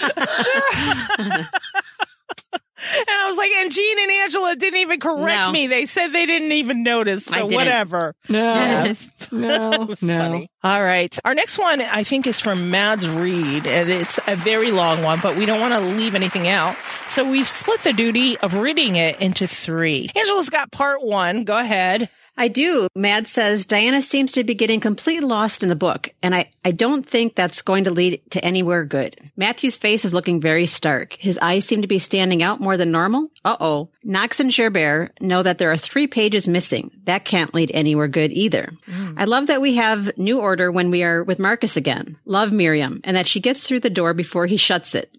And 2.97 3.07
I 3.09 3.29
was 3.29 3.37
like, 3.37 3.51
and 3.53 3.71
Jean 3.71 3.99
and 3.99 4.11
Angela 4.11 4.57
didn't 4.57 4.81
even 4.81 5.01
correct 5.01 5.37
No. 5.39 5.53
me. 5.53 5.67
They 5.67 5.87
said 5.87 6.09
they 6.09 6.27
didn't 6.27 6.53
even 6.53 6.83
notice. 6.83 7.25
So 7.27 7.35
I 7.35 7.39
didn't. 7.43 7.55
whatever. 7.55 8.15
No. 8.29 8.95
No. 9.33 9.73
It 9.73 9.89
was 9.89 10.03
no. 10.03 10.19
funny. 10.19 10.51
All 10.65 10.83
right. 10.83 11.17
Our 11.25 11.35
next 11.35 11.59
one, 11.59 11.81
I 11.81 12.05
think, 12.05 12.27
is 12.27 12.41
from 12.41 12.71
Mads 12.71 13.09
Reed, 13.09 13.67
and 13.67 13.89
it's 13.91 14.19
a 14.27 14.35
very 14.37 14.71
long 14.71 15.03
one, 15.03 15.21
but 15.23 15.37
we 15.37 15.47
don't 15.47 15.61
want 15.61 15.75
to 15.75 15.81
leave 15.81 16.15
anything 16.15 16.49
out. 16.49 16.77
So 17.07 17.29
we've 17.31 17.47
split 17.47 17.81
the 17.81 17.93
duty 17.93 18.37
of 18.39 18.55
reading 18.55 18.97
it 18.97 19.21
into 19.21 19.47
three. 19.47 20.09
Angela's 20.17 20.51
got 20.51 20.71
part 20.73 21.03
one. 21.03 21.45
Go 21.45 21.59
ahead. 21.59 22.09
I 22.41 22.49
do. 22.49 22.89
Mad 22.97 23.27
says 23.27 23.67
Diana 23.67 24.01
seems 24.01 24.33
to 24.33 24.45
be 24.45 24.55
getting 24.55 24.81
completely 24.81 25.27
lost 25.27 25.63
in 25.63 25.69
the 25.69 25.77
book, 25.77 26.09
and 26.23 26.35
I, 26.35 26.51
I 26.65 26.71
don't 26.71 27.07
think 27.07 27.35
that's 27.35 27.61
going 27.61 27.85
to 27.85 27.91
lead 27.91 28.23
to 28.31 28.43
anywhere 28.43 28.83
good. 28.85 29.15
Matthew's 29.37 29.77
face 29.77 30.07
is 30.07 30.15
looking 30.15 30.41
very 30.41 30.65
stark. 30.65 31.13
His 31.19 31.39
eyes 31.43 31.67
seem 31.67 31.83
to 31.83 31.87
be 31.87 31.99
standing 31.99 32.43
out 32.43 32.59
more 32.59 32.79
than 32.79 32.91
normal. 32.91 33.29
Uh-oh. 33.45 33.91
Knox 34.03 34.41
and 34.41 34.51
Gerbert 34.51 35.21
know 35.21 35.43
that 35.43 35.59
there 35.59 35.71
are 35.71 35.77
three 35.77 36.07
pages 36.07 36.49
missing. 36.49 36.91
That 37.05 37.27
can't 37.27 37.53
lead 37.53 37.73
anywhere 37.75 38.09
good 38.09 38.33
either. 38.33 38.73
Hmm. 38.87 39.19
I 39.19 39.27
love 39.27 39.49
that 39.49 39.61
we 39.61 39.75
have 39.75 40.17
new 40.17 40.41
order 40.41 40.73
when 40.73 40.91
we 40.91 41.03
are 41.03 41.23
with 41.23 41.39
Marcus 41.39 41.77
again. 41.77 42.17
Love 42.25 42.53
Miriam, 42.53 43.03
and 43.05 43.19
that 43.19 43.27
she 43.27 43.41
gets 43.41 43.65
through 43.65 43.81
the 43.81 43.91
door 43.91 44.15
before 44.15 44.47
he 44.47 44.57
shuts 44.57 44.95
it. 44.95 45.15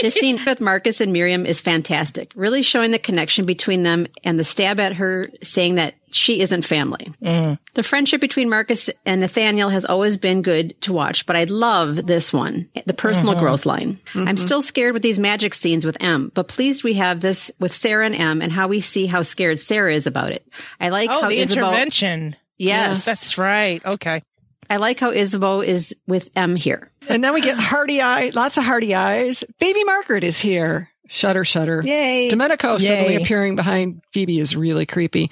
This 0.00 0.14
scene 0.20 0.40
with 0.44 0.60
Marcus 0.60 1.00
and 1.00 1.12
Miriam 1.12 1.46
is 1.46 1.60
fantastic, 1.60 2.32
really 2.34 2.62
showing 2.62 2.90
the 2.90 2.98
connection 2.98 3.46
between 3.46 3.82
them 3.82 4.06
and 4.24 4.38
the 4.38 4.44
stab 4.44 4.80
at 4.80 4.94
her 4.94 5.30
saying 5.42 5.76
that 5.76 5.94
she 6.10 6.40
isn't 6.40 6.62
family. 6.62 7.12
Mm. 7.22 7.58
The 7.74 7.82
friendship 7.82 8.20
between 8.20 8.48
Marcus 8.48 8.88
and 9.04 9.20
Nathaniel 9.20 9.68
has 9.68 9.84
always 9.84 10.16
been 10.16 10.42
good 10.42 10.80
to 10.82 10.92
watch, 10.92 11.26
but 11.26 11.36
I 11.36 11.44
love 11.44 12.06
this 12.06 12.32
one, 12.32 12.68
the 12.86 12.94
personal 12.94 13.34
mm-hmm. 13.34 13.42
growth 13.42 13.66
line. 13.66 14.00
I'm 14.14 14.24
mm-hmm. 14.24 14.36
still 14.36 14.62
scared 14.62 14.94
with 14.94 15.02
these 15.02 15.18
magic 15.18 15.54
scenes 15.54 15.84
with 15.84 16.02
Em, 16.02 16.32
but 16.34 16.48
pleased 16.48 16.82
we 16.82 16.94
have 16.94 17.20
this 17.20 17.50
with 17.58 17.74
Sarah 17.74 18.06
and 18.06 18.14
Em 18.14 18.40
and 18.40 18.52
how 18.52 18.68
we 18.68 18.80
see 18.80 19.06
how 19.06 19.22
scared 19.22 19.60
Sarah 19.60 19.94
is 19.94 20.06
about 20.06 20.32
it. 20.32 20.46
I 20.80 20.88
like 20.88 21.10
Oh, 21.10 21.22
how 21.22 21.28
the 21.28 21.38
Isabel, 21.38 21.68
intervention. 21.68 22.36
yes, 22.56 23.04
That's 23.04 23.36
right. 23.36 23.84
Okay. 23.84 24.22
I 24.70 24.76
like 24.76 24.98
how 24.98 25.10
Isabeau 25.10 25.60
is 25.60 25.94
with 26.06 26.30
Em 26.36 26.56
here. 26.56 26.90
And 27.08 27.24
then 27.24 27.32
we 27.32 27.40
get 27.40 27.58
hearty 27.58 28.02
eye, 28.02 28.30
lots 28.34 28.56
of 28.58 28.64
hearty 28.64 28.94
eyes. 28.94 29.44
Baby 29.58 29.84
Margaret 29.84 30.24
is 30.24 30.40
here. 30.40 30.90
Shudder, 31.10 31.44
shudder. 31.44 31.80
Yay. 31.82 32.28
Domenico 32.28 32.76
suddenly 32.76 33.16
appearing 33.16 33.56
behind 33.56 34.02
Phoebe 34.12 34.38
is 34.38 34.54
really 34.54 34.84
creepy. 34.84 35.30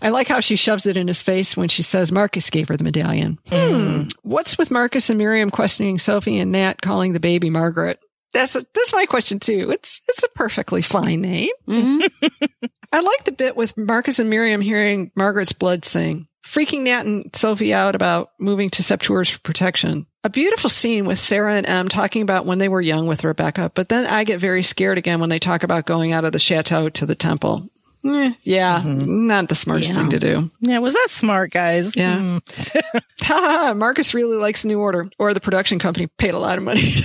I 0.00 0.08
like 0.08 0.26
how 0.26 0.40
she 0.40 0.56
shoves 0.56 0.86
it 0.86 0.96
in 0.96 1.06
his 1.06 1.22
face 1.22 1.54
when 1.54 1.68
she 1.68 1.82
says 1.82 2.10
Marcus 2.10 2.48
gave 2.48 2.68
her 2.68 2.78
the 2.78 2.84
medallion. 2.84 3.38
Hmm. 3.50 4.04
What's 4.22 4.56
with 4.56 4.70
Marcus 4.70 5.10
and 5.10 5.18
Miriam 5.18 5.50
questioning 5.50 5.98
Sophie 5.98 6.38
and 6.38 6.52
Nat 6.52 6.80
calling 6.80 7.12
the 7.12 7.20
baby 7.20 7.50
Margaret? 7.50 7.98
That's 8.32 8.56
a, 8.56 8.64
that's 8.74 8.94
my 8.94 9.04
question 9.04 9.38
too. 9.38 9.70
It's 9.70 10.00
it's 10.08 10.22
a 10.22 10.28
perfectly 10.30 10.80
fine 10.80 11.20
name. 11.20 11.50
I 12.92 13.00
like 13.00 13.24
the 13.24 13.32
bit 13.32 13.56
with 13.56 13.76
Marcus 13.76 14.18
and 14.18 14.30
Miriam 14.30 14.60
hearing 14.60 15.10
Margaret's 15.14 15.52
blood 15.52 15.84
sing, 15.84 16.26
freaking 16.46 16.82
Nat 16.82 17.04
and 17.04 17.34
Sophie 17.36 17.74
out 17.74 17.94
about 17.94 18.30
moving 18.38 18.70
to 18.70 18.82
Sept-Tours 18.82 19.28
for 19.30 19.38
protection. 19.40 20.06
A 20.24 20.30
beautiful 20.30 20.70
scene 20.70 21.04
with 21.06 21.18
Sarah 21.18 21.54
and 21.54 21.68
Em 21.68 21.88
talking 21.88 22.22
about 22.22 22.46
when 22.46 22.58
they 22.58 22.68
were 22.68 22.80
young 22.80 23.06
with 23.06 23.24
Rebecca, 23.24 23.70
but 23.74 23.88
then 23.88 24.06
I 24.06 24.24
get 24.24 24.40
very 24.40 24.62
scared 24.62 24.98
again 24.98 25.20
when 25.20 25.28
they 25.30 25.38
talk 25.38 25.62
about 25.62 25.86
going 25.86 26.12
out 26.12 26.24
of 26.24 26.32
the 26.32 26.38
chateau 26.38 26.88
to 26.88 27.06
the 27.06 27.14
temple. 27.14 27.68
Eh, 28.06 28.32
yeah, 28.42 28.82
not 28.86 29.48
the 29.48 29.54
smartest 29.54 29.90
Yeah. 29.92 29.96
thing 30.00 30.10
to 30.10 30.18
do. 30.18 30.50
Yeah. 30.60 30.78
Was 30.78 30.94
that 30.94 31.08
smart, 31.10 31.50
guys? 31.50 31.94
Yeah. 31.96 32.38
Mm. 32.48 33.02
Ha! 33.22 33.74
Marcus 33.76 34.14
really 34.14 34.36
likes 34.38 34.64
New 34.64 34.78
Order, 34.80 35.10
or 35.18 35.34
the 35.34 35.40
production 35.40 35.78
company 35.78 36.06
paid 36.06 36.32
a 36.32 36.38
lot 36.38 36.56
of 36.56 36.64
money 36.64 36.80
to 36.92 37.00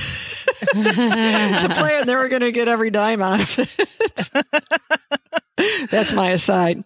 play 0.74 1.96
it. 1.96 2.00
and 2.02 2.10
They 2.10 2.16
were 2.16 2.30
going 2.30 2.42
to 2.44 2.52
get 2.54 2.68
every 2.70 2.90
dime 2.92 3.22
out 3.22 3.42
of 3.42 3.60
it. 3.60 3.70
That's 5.90 6.14
my 6.14 6.30
aside. 6.32 6.84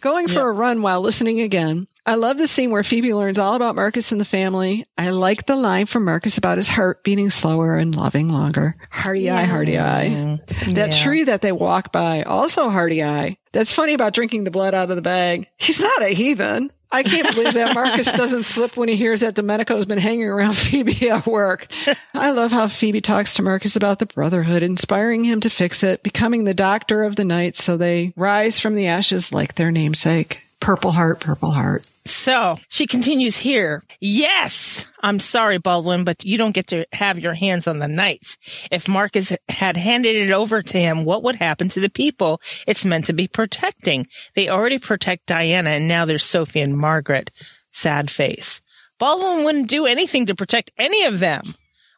Going 0.00 0.28
for 0.28 0.48
a 0.48 0.52
run 0.52 0.80
while 0.82 1.00
listening 1.00 1.40
again. 1.40 1.88
I 2.04 2.14
love 2.14 2.38
the 2.38 2.46
scene 2.46 2.70
where 2.70 2.84
Phoebe 2.84 3.12
learns 3.12 3.38
all 3.40 3.54
about 3.54 3.74
Marcus 3.74 4.12
and 4.12 4.20
the 4.20 4.24
family. 4.24 4.86
I 4.96 5.10
like 5.10 5.46
the 5.46 5.56
line 5.56 5.86
from 5.86 6.04
Marcus 6.04 6.38
about 6.38 6.56
his 6.58 6.68
heart 6.68 7.02
beating 7.02 7.30
slower 7.30 7.76
and 7.76 7.92
loving 7.94 8.28
longer. 8.28 8.76
Hearty 8.90 9.28
eye, 9.28 9.42
hearty 9.42 9.76
eye. 9.76 10.08
Mm-hmm. 10.10 10.72
That 10.74 10.96
Yeah. 10.96 11.02
tree 11.02 11.24
that 11.24 11.42
they 11.42 11.50
walk 11.50 11.90
by, 11.90 12.22
also 12.22 12.68
hearty 12.70 13.02
eye. 13.02 13.38
That's 13.52 13.72
funny 13.72 13.94
about 13.94 14.14
drinking 14.14 14.44
the 14.44 14.52
blood 14.52 14.72
out 14.72 14.90
of 14.90 14.94
the 14.96 15.02
bag. 15.02 15.48
He's 15.56 15.80
not 15.80 16.00
a 16.02 16.10
heathen. 16.14 16.70
I 16.90 17.02
can't 17.02 17.34
believe 17.34 17.54
that 17.54 17.74
Marcus 17.74 18.12
doesn't 18.16 18.44
flip 18.44 18.76
when 18.76 18.88
he 18.88 18.96
hears 18.96 19.20
that 19.20 19.34
Domenico's 19.34 19.86
been 19.86 19.98
hanging 19.98 20.26
around 20.28 20.52
Phoebe 20.56 21.10
at 21.10 21.26
work. 21.26 21.66
I 22.14 22.30
love 22.30 22.52
how 22.52 22.68
Phoebe 22.68 23.00
talks 23.00 23.34
to 23.34 23.42
Marcus 23.42 23.76
about 23.76 23.98
the 23.98 24.06
brotherhood, 24.06 24.62
inspiring 24.62 25.24
him 25.24 25.40
to 25.40 25.50
fix 25.50 25.82
it, 25.82 26.02
becoming 26.02 26.44
the 26.44 26.54
doctor 26.54 27.04
of 27.04 27.16
the 27.16 27.24
night 27.24 27.56
so 27.56 27.76
they 27.76 28.12
rise 28.16 28.60
from 28.60 28.74
the 28.74 28.86
ashes 28.86 29.32
like 29.32 29.54
their 29.54 29.70
namesake. 29.70 30.42
Purple 30.60 30.92
heart, 30.92 31.20
purple 31.20 31.50
heart. 31.50 31.86
So 32.06 32.58
she 32.68 32.86
continues 32.86 33.36
here. 33.36 33.82
Yes, 34.00 34.84
I'm 35.02 35.18
sorry, 35.18 35.58
Baldwin, 35.58 36.04
but 36.04 36.24
you 36.24 36.38
don't 36.38 36.54
get 36.54 36.68
to 36.68 36.86
have 36.92 37.18
your 37.18 37.34
hands 37.34 37.66
on 37.66 37.78
the 37.78 37.88
knights. 37.88 38.38
If 38.70 38.88
Marcus 38.88 39.32
had 39.48 39.76
handed 39.76 40.16
it 40.16 40.30
over 40.30 40.62
to 40.62 40.78
him, 40.78 41.04
what 41.04 41.22
would 41.24 41.36
happen 41.36 41.68
to 41.70 41.80
the 41.80 41.90
people 41.90 42.40
it's 42.66 42.84
meant 42.84 43.06
to 43.06 43.12
be 43.12 43.28
protecting? 43.28 44.06
They 44.34 44.48
already 44.48 44.78
protect 44.78 45.26
Diana, 45.26 45.70
and 45.70 45.88
now 45.88 46.04
there's 46.04 46.24
Sophie 46.24 46.60
and 46.60 46.78
Margaret. 46.78 47.30
Sad 47.72 48.10
face. 48.10 48.60
Baldwin 48.98 49.44
wouldn't 49.44 49.68
do 49.68 49.86
anything 49.86 50.26
to 50.26 50.34
protect 50.34 50.70
any 50.78 51.04
of 51.04 51.18
them. 51.18 51.54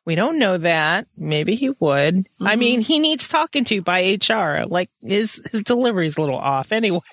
We 0.09 0.15
don't 0.15 0.39
know 0.39 0.57
that. 0.57 1.07
Maybe 1.19 1.55
he 1.55 1.69
would. 1.69 2.27
I 2.41 2.43
mm-hmm. 2.53 2.59
mean, 2.59 2.81
he 2.81 2.99
needs 2.99 3.29
talking 3.29 3.65
to 3.65 3.83
by 3.83 4.17
HR. 4.19 4.63
Like 4.67 4.89
his 5.03 5.39
his 5.53 5.61
delivery's 5.61 6.17
a 6.17 6.23
little 6.23 6.39
off 6.39 6.73
anyway. 6.73 7.01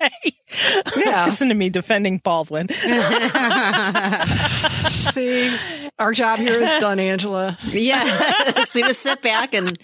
Yeah. 0.95 1.25
Listen 1.25 1.49
to 1.49 1.55
me 1.55 1.69
defending 1.69 2.19
Baldwin. 2.19 2.69
See, 4.89 5.57
our 5.99 6.13
job 6.13 6.39
here 6.39 6.61
is 6.61 6.79
done, 6.79 6.99
Angela. 6.99 7.57
Yeah. 7.65 8.63
so 8.65 8.79
you 8.79 8.87
just 8.87 9.01
sit 9.01 9.21
back 9.23 9.55
and 9.55 9.77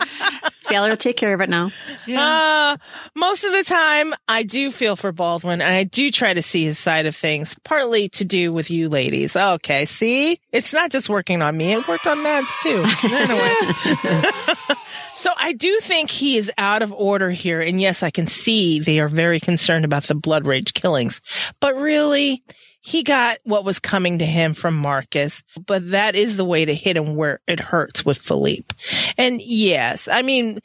Baylor 0.71 0.89
will 0.89 0.97
take 0.97 1.17
care 1.17 1.33
of 1.33 1.41
it 1.41 1.49
now. 1.49 1.71
Uh, 2.07 2.77
most 3.15 3.43
of 3.43 3.51
the 3.51 3.63
time, 3.63 4.13
I 4.27 4.43
do 4.43 4.71
feel 4.71 4.95
for 4.95 5.11
Baldwin 5.11 5.61
and 5.61 5.73
I 5.73 5.83
do 5.83 6.11
try 6.11 6.33
to 6.33 6.41
see 6.41 6.63
his 6.63 6.79
side 6.79 7.05
of 7.05 7.15
things, 7.15 7.55
partly 7.63 8.09
to 8.09 8.25
do 8.25 8.53
with 8.53 8.71
you 8.71 8.89
ladies. 8.89 9.35
Okay, 9.35 9.85
see? 9.85 10.39
It's 10.51 10.73
not 10.73 10.91
just 10.91 11.09
working 11.09 11.41
on 11.41 11.55
me, 11.55 11.73
it 11.73 11.87
worked 11.87 12.07
on 12.07 12.23
Mads 12.23 12.51
too. 12.61 12.83
Anyway. 13.11 13.53
so 15.15 15.31
I 15.37 15.53
do 15.53 15.79
think 15.81 16.09
he 16.09 16.37
is 16.37 16.51
out 16.57 16.81
of 16.81 16.91
order 16.93 17.29
here. 17.29 17.61
And 17.61 17.79
yes, 17.79 18.03
I 18.03 18.09
can 18.09 18.27
see 18.27 18.79
they 18.79 18.99
are 18.99 19.09
very 19.09 19.39
concerned 19.39 19.85
about 19.85 20.03
the 20.03 20.15
blood 20.15 20.45
rage 20.45 20.73
killings, 20.73 21.21
but 21.59 21.75
really, 21.75 22.43
he 22.81 23.03
got 23.03 23.37
what 23.43 23.63
was 23.63 23.77
coming 23.79 24.19
to 24.19 24.25
him 24.25 24.53
from 24.53 24.75
Marcus, 24.75 25.43
but 25.67 25.91
that 25.91 26.15
is 26.15 26.35
the 26.35 26.45
way 26.45 26.65
to 26.65 26.73
hit 26.73 26.97
him 26.97 27.15
where 27.15 27.39
it 27.47 27.59
hurts 27.59 28.03
with 28.03 28.17
Philippe. 28.17 28.73
And 29.17 29.39
yes, 29.41 30.07
I 30.07 30.23
mean, 30.23 30.59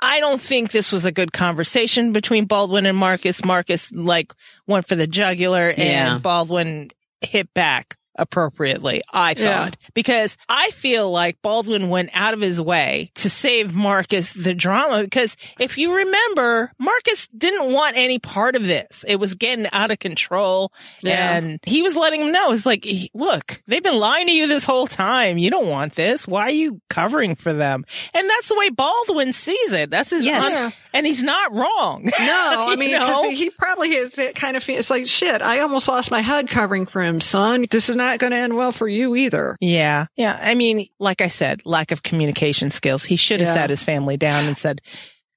I 0.00 0.20
don't 0.20 0.40
think 0.40 0.70
this 0.70 0.90
was 0.90 1.04
a 1.04 1.12
good 1.12 1.32
conversation 1.32 2.12
between 2.12 2.46
Baldwin 2.46 2.86
and 2.86 2.96
Marcus. 2.96 3.44
Marcus 3.44 3.92
like 3.92 4.32
went 4.66 4.88
for 4.88 4.94
the 4.94 5.06
jugular 5.06 5.68
Yeah. 5.76 6.14
and 6.14 6.22
Baldwin 6.22 6.90
hit 7.20 7.52
back 7.52 7.96
appropriately, 8.18 9.02
I 9.12 9.34
Yeah. 9.36 9.64
thought, 9.64 9.76
because 9.94 10.36
I 10.48 10.70
feel 10.70 11.10
like 11.10 11.40
Baldwin 11.42 11.88
went 11.88 12.10
out 12.12 12.34
of 12.34 12.40
his 12.40 12.60
way 12.60 13.10
to 13.16 13.30
save 13.30 13.74
Marcus 13.74 14.32
the 14.32 14.54
drama. 14.54 15.02
Because 15.04 15.36
if 15.58 15.78
you 15.78 15.94
remember, 15.94 16.72
Marcus 16.78 17.28
didn't 17.28 17.72
want 17.72 17.96
any 17.96 18.18
part 18.18 18.56
of 18.56 18.64
this. 18.64 19.04
It 19.06 19.16
was 19.16 19.34
getting 19.34 19.66
out 19.72 19.90
of 19.90 19.98
control 19.98 20.72
Yeah. 21.02 21.36
and 21.36 21.60
he 21.64 21.82
was 21.82 21.94
letting 21.96 22.20
him 22.20 22.32
know. 22.32 22.52
It's 22.52 22.66
like, 22.66 22.86
look, 23.14 23.62
they've 23.66 23.82
been 23.82 23.98
lying 23.98 24.26
to 24.26 24.32
you 24.32 24.46
this 24.46 24.64
whole 24.64 24.86
time. 24.86 25.38
You 25.38 25.50
don't 25.50 25.68
want 25.68 25.94
this. 25.94 26.26
Why 26.26 26.42
are 26.42 26.50
you 26.50 26.80
covering 26.90 27.34
for 27.34 27.52
them? 27.52 27.84
And 28.14 28.28
that's 28.28 28.48
the 28.48 28.56
way 28.56 28.70
Baldwin 28.70 29.32
sees 29.32 29.72
it. 29.72 29.90
That's 29.90 30.10
his, 30.10 30.24
Yes. 30.24 30.44
un- 30.44 30.52
Yeah. 30.52 30.70
and 30.92 31.06
he's 31.06 31.22
not 31.22 31.52
wrong. 31.52 32.04
No, 32.04 32.12
I 32.68 32.70
You 32.72 32.76
mean, 32.78 32.92
know? 32.92 33.30
he 33.30 33.50
probably 33.50 33.94
is 33.94 34.18
it 34.18 34.34
kind 34.34 34.56
of, 34.56 34.68
it's 34.68 34.90
like, 34.90 35.06
shit, 35.06 35.42
I 35.42 35.60
almost 35.60 35.88
lost 35.88 36.10
my 36.10 36.20
head 36.20 36.48
covering 36.48 36.86
for 36.86 37.02
him, 37.02 37.20
son. 37.20 37.64
This 37.70 37.88
is 37.88 37.96
not 37.96 38.07
not 38.08 38.18
going 38.18 38.30
to 38.32 38.36
end 38.38 38.56
well 38.56 38.72
for 38.72 38.88
you 38.88 39.14
either. 39.16 39.56
Yeah. 39.60 40.06
Yeah. 40.16 40.38
I 40.40 40.54
mean, 40.54 40.86
like 40.98 41.20
I 41.20 41.28
said, 41.28 41.62
lack 41.64 41.92
of 41.92 42.02
communication 42.02 42.70
skills. 42.70 43.04
He 43.04 43.16
should 43.16 43.40
have 43.40 43.48
Yeah. 43.48 43.54
sat 43.54 43.70
his 43.70 43.82
family 43.82 44.16
down 44.16 44.44
and 44.46 44.56
said, 44.56 44.80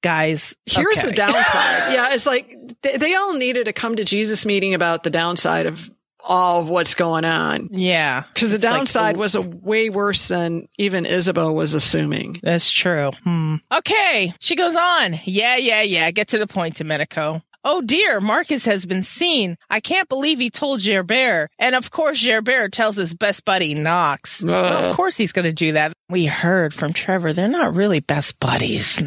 guys, 0.02 0.54
Here's 0.66 0.98
okay. 0.98 1.08
the 1.08 1.12
downside. 1.14 1.42
yeah, 1.92 2.12
it's 2.14 2.26
like 2.26 2.56
they, 2.82 2.96
they 2.96 3.14
all 3.14 3.34
needed 3.34 3.66
to 3.66 3.72
come 3.72 3.96
to 3.96 4.04
Jesus 4.04 4.44
meeting 4.46 4.74
about 4.74 5.02
the 5.04 5.10
downside 5.10 5.66
of 5.66 5.88
all 6.24 6.60
of 6.60 6.68
what's 6.68 6.94
going 6.94 7.24
on. 7.24 7.68
Yeah. 7.72 8.22
Because 8.32 8.50
the 8.50 8.56
It's 8.56 8.64
like, 8.64 8.74
downside 8.74 9.16
was 9.16 9.34
a 9.34 9.40
way 9.42 9.90
worse 9.90 10.28
than 10.28 10.68
even 10.78 11.04
Isabeau 11.04 11.52
was 11.52 11.74
assuming. 11.74 12.38
That's 12.44 12.70
true. 12.70 13.10
Hmm. 13.24 13.56
Okay. 13.72 14.32
She 14.38 14.54
goes 14.54 14.76
on. 14.76 15.18
Yeah, 15.24 15.56
yeah, 15.56 15.82
yeah. 15.82 16.10
Get 16.12 16.28
to 16.28 16.38
the 16.38 16.46
point, 16.46 16.76
Domenico. 16.76 17.42
Oh 17.64 17.80
dear, 17.80 18.20
Marcus 18.20 18.64
has 18.64 18.84
been 18.86 19.02
seen. 19.02 19.56
I 19.70 19.80
can't 19.80 20.08
believe 20.08 20.38
he 20.38 20.50
told 20.50 20.80
Gerbert. 20.80 21.50
And 21.58 21.74
of 21.74 21.90
course, 21.90 22.24
Gerbert 22.24 22.72
tells 22.72 22.96
his 22.96 23.14
best 23.14 23.44
buddy, 23.44 23.74
Knox. 23.74 24.42
Well, 24.42 24.90
of 24.90 24.96
course 24.96 25.16
he's 25.16 25.32
going 25.32 25.44
to 25.44 25.52
do 25.52 25.72
that. 25.72 25.92
We 26.08 26.26
heard 26.26 26.74
from 26.74 26.92
Trevor, 26.92 27.32
they're 27.32 27.48
not 27.48 27.74
really 27.74 28.00
best 28.00 28.38
buddies. 28.40 29.00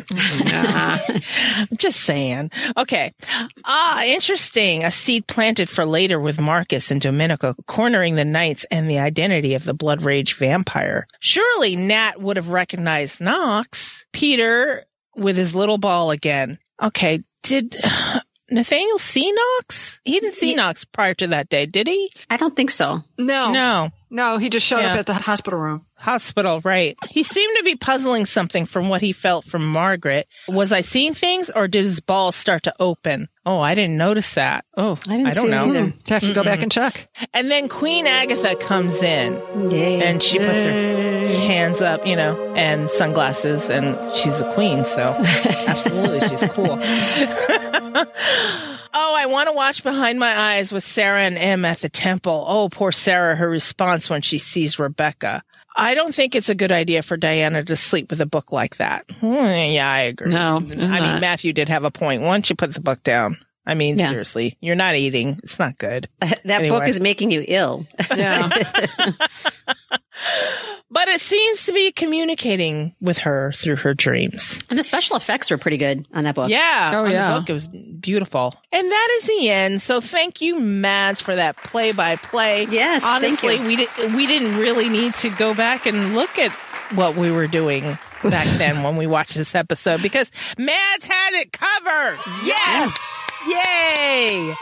Nah. 0.45 0.99
Just 1.77 1.99
saying. 1.99 2.51
Okay. 2.77 3.13
Ah, 3.65 4.03
interesting. 4.05 4.83
A 4.83 4.91
seed 4.91 5.27
planted 5.27 5.69
for 5.69 5.85
later 5.85 6.19
with 6.19 6.39
Marcus 6.39 6.91
and 6.91 7.01
Domenico 7.01 7.55
cornering 7.67 8.15
the 8.15 8.25
knights 8.25 8.65
and 8.71 8.89
the 8.89 8.99
identity 8.99 9.53
of 9.53 9.65
the 9.65 9.73
blood 9.73 10.01
rage 10.01 10.35
vampire. 10.35 11.07
Surely 11.19 11.75
Nat 11.75 12.21
would 12.21 12.37
have 12.37 12.49
recognized 12.49 13.21
Knox. 13.21 14.05
Peter 14.13 14.85
with 15.15 15.35
his 15.37 15.53
little 15.53 15.77
ball 15.77 16.11
again. 16.11 16.57
Okay. 16.81 17.21
Did 17.43 17.77
Nathaniel 18.49 18.97
see 18.99 19.31
Knox? 19.31 19.99
He 20.05 20.19
didn't 20.19 20.35
see 20.35 20.49
He- 20.49 20.55
Knox 20.55 20.85
prior 20.85 21.13
to 21.15 21.27
that 21.27 21.49
day, 21.49 21.65
did 21.65 21.87
he? 21.87 22.11
I 22.29 22.37
don't 22.37 22.55
think 22.55 22.69
so. 22.69 23.03
no, 23.17 23.51
no, 23.51 23.89
No. 24.09 24.37
he 24.37 24.49
just 24.49 24.65
showed 24.67 24.81
Yeah. 24.81 24.93
up 24.93 24.99
at 24.99 25.05
the 25.07 25.13
hospital 25.15 25.59
room. 25.59 25.85
Hospital, 25.97 26.59
right. 26.61 26.97
He 27.09 27.23
seemed 27.23 27.57
to 27.57 27.63
be 27.63 27.75
puzzling 27.75 28.25
something 28.25 28.65
from 28.65 28.89
what 28.89 29.01
he 29.01 29.11
felt 29.11 29.45
from 29.45 29.65
Margaret. 29.65 30.27
Was 30.47 30.71
I 30.73 30.81
seeing 30.81 31.13
things 31.13 31.49
or 31.49 31.67
did 31.67 31.85
his 31.85 31.99
balls 32.01 32.35
start 32.35 32.63
to 32.63 32.73
open? 32.79 33.29
Oh, 33.45 33.59
I 33.59 33.75
didn't 33.75 33.97
notice 33.97 34.33
that. 34.33 34.65
Oh, 34.75 34.97
I 35.07 35.17
didn't 35.17 35.33
don't 35.35 35.45
see 35.45 35.51
know. 35.51 35.71
that 35.73 35.79
either. 35.85 35.93
Have 36.09 36.23
to 36.23 36.33
go 36.33 36.43
back 36.43 36.61
and 36.61 36.71
check. 36.71 37.09
And 37.33 37.49
then 37.49 37.69
Queen 37.69 38.07
Agatha 38.07 38.55
comes 38.55 39.01
in 39.01 39.71
Yay. 39.71 40.03
and 40.03 40.21
she 40.21 40.37
puts 40.39 40.63
her 40.63 40.71
hands 40.71 41.81
up, 41.81 42.05
you 42.05 42.15
know, 42.15 42.53
and 42.55 42.91
sunglasses 42.91 43.69
and 43.69 43.97
she's 44.15 44.39
a 44.41 44.53
queen. 44.53 44.83
So 44.83 45.01
absolutely 45.67 46.19
she's 46.27 46.43
cool. 46.49 46.77
oh, 48.93 49.15
I 49.17 49.25
want 49.27 49.47
to 49.47 49.53
watch 49.53 49.83
behind 49.83 50.19
my 50.19 50.55
eyes 50.55 50.71
with 50.71 50.83
Sarah 50.85 51.21
and 51.23 51.37
Em 51.37 51.65
at 51.65 51.79
the 51.79 51.89
temple. 51.89 52.45
Oh, 52.47 52.69
poor 52.69 52.91
Sarah, 52.91 53.35
her 53.35 53.49
response 53.49 54.09
when 54.09 54.21
she 54.21 54.37
sees 54.37 54.77
Rebecca. 54.79 55.43
I 55.75 55.93
don't 55.93 56.15
think 56.15 56.35
it's 56.35 56.49
a 56.49 56.55
good 56.55 56.71
idea 56.71 57.01
for 57.03 57.17
Diana 57.17 57.63
to 57.65 57.75
sleep 57.75 58.09
with 58.09 58.21
a 58.21 58.25
book 58.25 58.51
like 58.51 58.77
that. 58.77 59.05
Hmm, 59.19 59.27
yeah, 59.35 59.89
I 59.91 59.99
agree. 60.01 60.31
No, 60.31 60.55
I 60.57 60.59
mean, 60.59 60.79
not. 60.79 61.21
Matthew 61.21 61.51
did 61.53 61.67
have 61.69 61.83
a 61.83 61.91
point. 61.91 62.21
Once 62.21 62.49
you 62.49 62.55
put 62.55 62.73
the 62.73 62.79
book 62.81 63.03
down, 63.03 63.37
I 63.67 63.73
mean, 63.73 63.97
Yeah. 63.99 64.09
seriously, 64.09 64.57
you're 64.61 64.75
not 64.75 64.95
eating. 64.95 65.39
It's 65.43 65.59
not 65.59 65.77
good. 65.77 66.07
that 66.21 66.45
Anyway. 66.45 66.69
book 66.69 66.87
is 66.87 66.99
making 66.99 67.31
you 67.31 67.43
ill. 67.47 67.85
Yeah. 68.15 68.49
But 70.91 71.07
it 71.09 71.19
seems 71.19 71.65
to 71.65 71.73
be 71.73 71.91
communicating 71.91 72.93
with 73.01 73.17
her 73.19 73.51
through 73.53 73.77
her 73.77 73.93
dreams. 73.93 74.63
and 74.69 74.79
the 74.79 74.83
special 74.83 75.17
effects 75.17 75.51
were 75.51 75.57
pretty 75.57 75.77
good 75.77 76.07
on 76.13 76.23
that 76.23 76.35
book. 76.35 76.49
Yeah. 76.49 76.91
Oh, 76.93 77.05
on 77.05 77.11
yeah. 77.11 77.33
The 77.33 77.39
book, 77.41 77.49
it 77.49 77.53
was 77.53 77.67
beautiful. 77.67 78.55
And 78.71 78.89
that 78.89 79.17
is 79.17 79.23
the 79.27 79.49
end. 79.49 79.81
So 79.81 79.99
thank 79.99 80.41
you, 80.41 80.59
Mads, 80.59 81.19
for 81.21 81.35
that 81.35 81.57
play 81.57 81.91
by 81.91 82.15
play. 82.17 82.65
Yes, 82.69 83.01
thank 83.03 83.23
Honestly, 83.23 83.55
you. 83.55 83.65
we, 83.65 83.75
di- 83.77 84.15
we 84.15 84.25
didn't 84.27 84.57
really 84.57 84.87
need 84.87 85.15
to 85.15 85.29
go 85.31 85.53
back 85.53 85.85
and 85.85 86.13
look 86.15 86.37
at 86.39 86.51
what 86.93 87.15
we 87.15 87.31
were 87.31 87.47
doing 87.47 87.97
back 88.23 88.47
then 88.57 88.83
when 88.83 88.95
we 88.95 89.07
watched 89.07 89.35
this 89.35 89.53
episode 89.55 90.01
because 90.01 90.31
Mads 90.57 91.05
had 91.05 91.33
it 91.33 91.51
covered. 91.51 92.19
Yes. 92.45 93.25
Yay. 93.47 94.53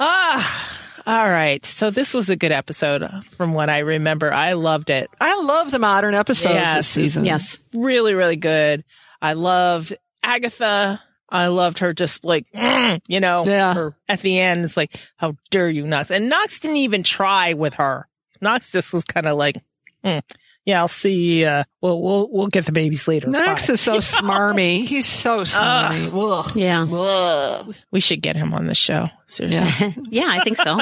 Ah. 0.00 0.74
All 1.08 1.24
right. 1.30 1.64
So 1.64 1.90
this 1.90 2.12
was 2.12 2.28
a 2.28 2.36
good 2.36 2.52
episode 2.52 3.08
from 3.30 3.54
what 3.54 3.70
I 3.70 3.78
remember. 3.78 4.30
I 4.30 4.52
loved 4.52 4.90
it. 4.90 5.08
I 5.18 5.40
love 5.40 5.70
the 5.70 5.78
modern 5.78 6.14
episodes 6.14 6.52
Yes, 6.54 6.76
this 6.76 6.88
season. 6.88 7.24
Yes. 7.24 7.58
really, 7.72 8.12
really 8.12 8.36
good. 8.36 8.84
I 9.22 9.32
loved 9.32 9.96
Agatha. 10.22 11.00
I 11.30 11.46
loved 11.46 11.78
her 11.78 11.94
just 11.94 12.24
like, 12.24 12.46
you 13.08 13.20
know, 13.20 13.42
Yeah. 13.46 13.72
her 13.72 13.96
at 14.06 14.20
the 14.20 14.38
end. 14.38 14.66
It's 14.66 14.76
like, 14.76 15.00
how 15.16 15.34
dare 15.50 15.70
you, 15.70 15.86
Knox? 15.86 16.10
And 16.10 16.28
Knox 16.28 16.60
didn't 16.60 16.76
even 16.76 17.02
try 17.02 17.54
with 17.54 17.74
her. 17.74 18.06
Knox 18.42 18.70
just 18.70 18.92
was 18.92 19.04
kind 19.04 19.26
of 19.26 19.38
like, 19.38 19.62
mm, 20.04 20.20
yeah, 20.68 20.78
I'll 20.80 20.86
see. 20.86 21.44
Uh, 21.46 21.64
we'll, 21.80 22.02
we'll, 22.02 22.28
we'll 22.30 22.46
get 22.48 22.66
the 22.66 22.72
babies 22.72 23.08
later. 23.08 23.30
Knox 23.30 23.68
Bye. 23.68 23.72
is 23.72 23.80
so 23.80 23.94
smarmy. 23.96 24.86
He's 24.86 25.06
so 25.06 25.40
smarmy. 25.40 26.10
Ugh. 26.12 26.54
Yeah. 26.54 26.82
Ugh. 26.82 27.74
we 27.90 28.00
should 28.00 28.20
get 28.20 28.36
him 28.36 28.52
on 28.52 28.66
the 28.66 28.74
show. 28.74 29.08
Seriously. 29.28 29.94
yeah, 30.10 30.26
I 30.28 30.44
think 30.44 30.58
so. 30.58 30.78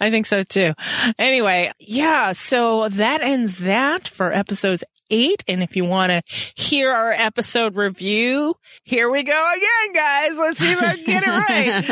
I 0.00 0.10
think 0.10 0.24
so 0.24 0.42
too. 0.42 0.72
Anyway, 1.18 1.70
yeah, 1.78 2.32
so 2.32 2.88
that 2.88 3.20
ends 3.20 3.58
that 3.58 4.08
for 4.08 4.32
episodes 4.32 4.84
eight. 5.10 5.44
And 5.46 5.62
if 5.62 5.76
you 5.76 5.84
want 5.84 6.12
to 6.12 6.22
hear 6.54 6.90
our 6.90 7.12
episode 7.12 7.76
review, 7.76 8.54
here 8.84 9.10
we 9.10 9.22
go 9.22 9.52
again, 9.54 9.92
guys. 9.92 10.34
Let's 10.38 10.58
see 10.58 10.72
if 10.72 10.82
I 10.82 10.96
can 10.96 11.04
get 11.04 11.24
it 11.24 11.28
right. 11.28 11.84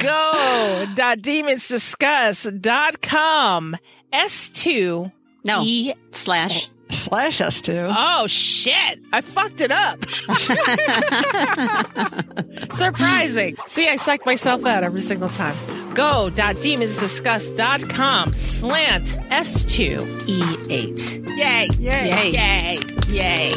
Go.demonsdiscuss.com. 0.96 3.76
S2 4.12 5.12
No. 5.48 5.62
E. 5.64 5.92
Slash. 6.12 6.68
Slash 6.90 7.40
us 7.40 7.62
too. 7.62 7.86
Oh 7.88 8.26
shit. 8.26 9.00
I 9.12 9.20
fucked 9.22 9.60
it 9.62 9.72
up. 9.72 10.04
Surprising. 12.74 13.56
See, 13.66 13.88
I 13.88 13.96
psych 13.96 14.26
myself 14.26 14.66
out 14.66 14.84
every 14.84 15.00
single 15.00 15.30
time. 15.30 15.56
Go.demonsdiscuss.com 15.94 18.34
slant 18.34 19.06
S2E8. 19.30 21.36
Yay. 21.36 21.68
Yay. 21.78 22.30
Yay. 22.30 22.78
Yay. 23.08 23.54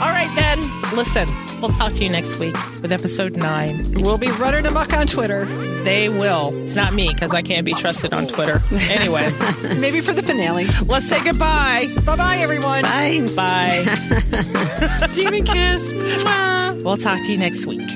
All 0.00 0.12
right 0.12 0.30
then. 0.34 0.60
Listen, 0.94 1.26
we'll 1.60 1.70
talk 1.72 1.94
to 1.94 2.04
you 2.04 2.10
next 2.10 2.38
week 2.38 2.54
with 2.82 2.92
episode 2.92 3.36
nine. 3.36 4.02
We'll 4.02 4.18
be 4.18 4.30
running 4.30 4.66
amok 4.66 4.92
on 4.92 5.06
Twitter. 5.06 5.46
They 5.84 6.08
will. 6.08 6.52
It's 6.62 6.74
not 6.74 6.92
me 6.94 7.12
because 7.12 7.32
I 7.32 7.42
can't 7.42 7.64
be 7.64 7.72
trusted 7.74 8.12
on 8.12 8.26
Twitter. 8.26 8.60
Anyway, 8.72 9.32
Maybe 9.78 10.00
for 10.00 10.12
the 10.12 10.22
finale. 10.22 10.66
let's 10.86 11.08
say 11.08 11.22
goodbye. 11.24 11.88
Bye 12.04 12.16
bye, 12.16 12.36
everyone. 12.38 12.82
Bye. 12.82 13.26
Bye. 13.34 15.08
Demon 15.14 15.44
kiss. 15.44 15.90
Mwah. 15.90 16.82
We'll 16.82 16.96
talk 16.98 17.20
to 17.22 17.32
you 17.32 17.38
next 17.38 17.66
week. 17.66 17.88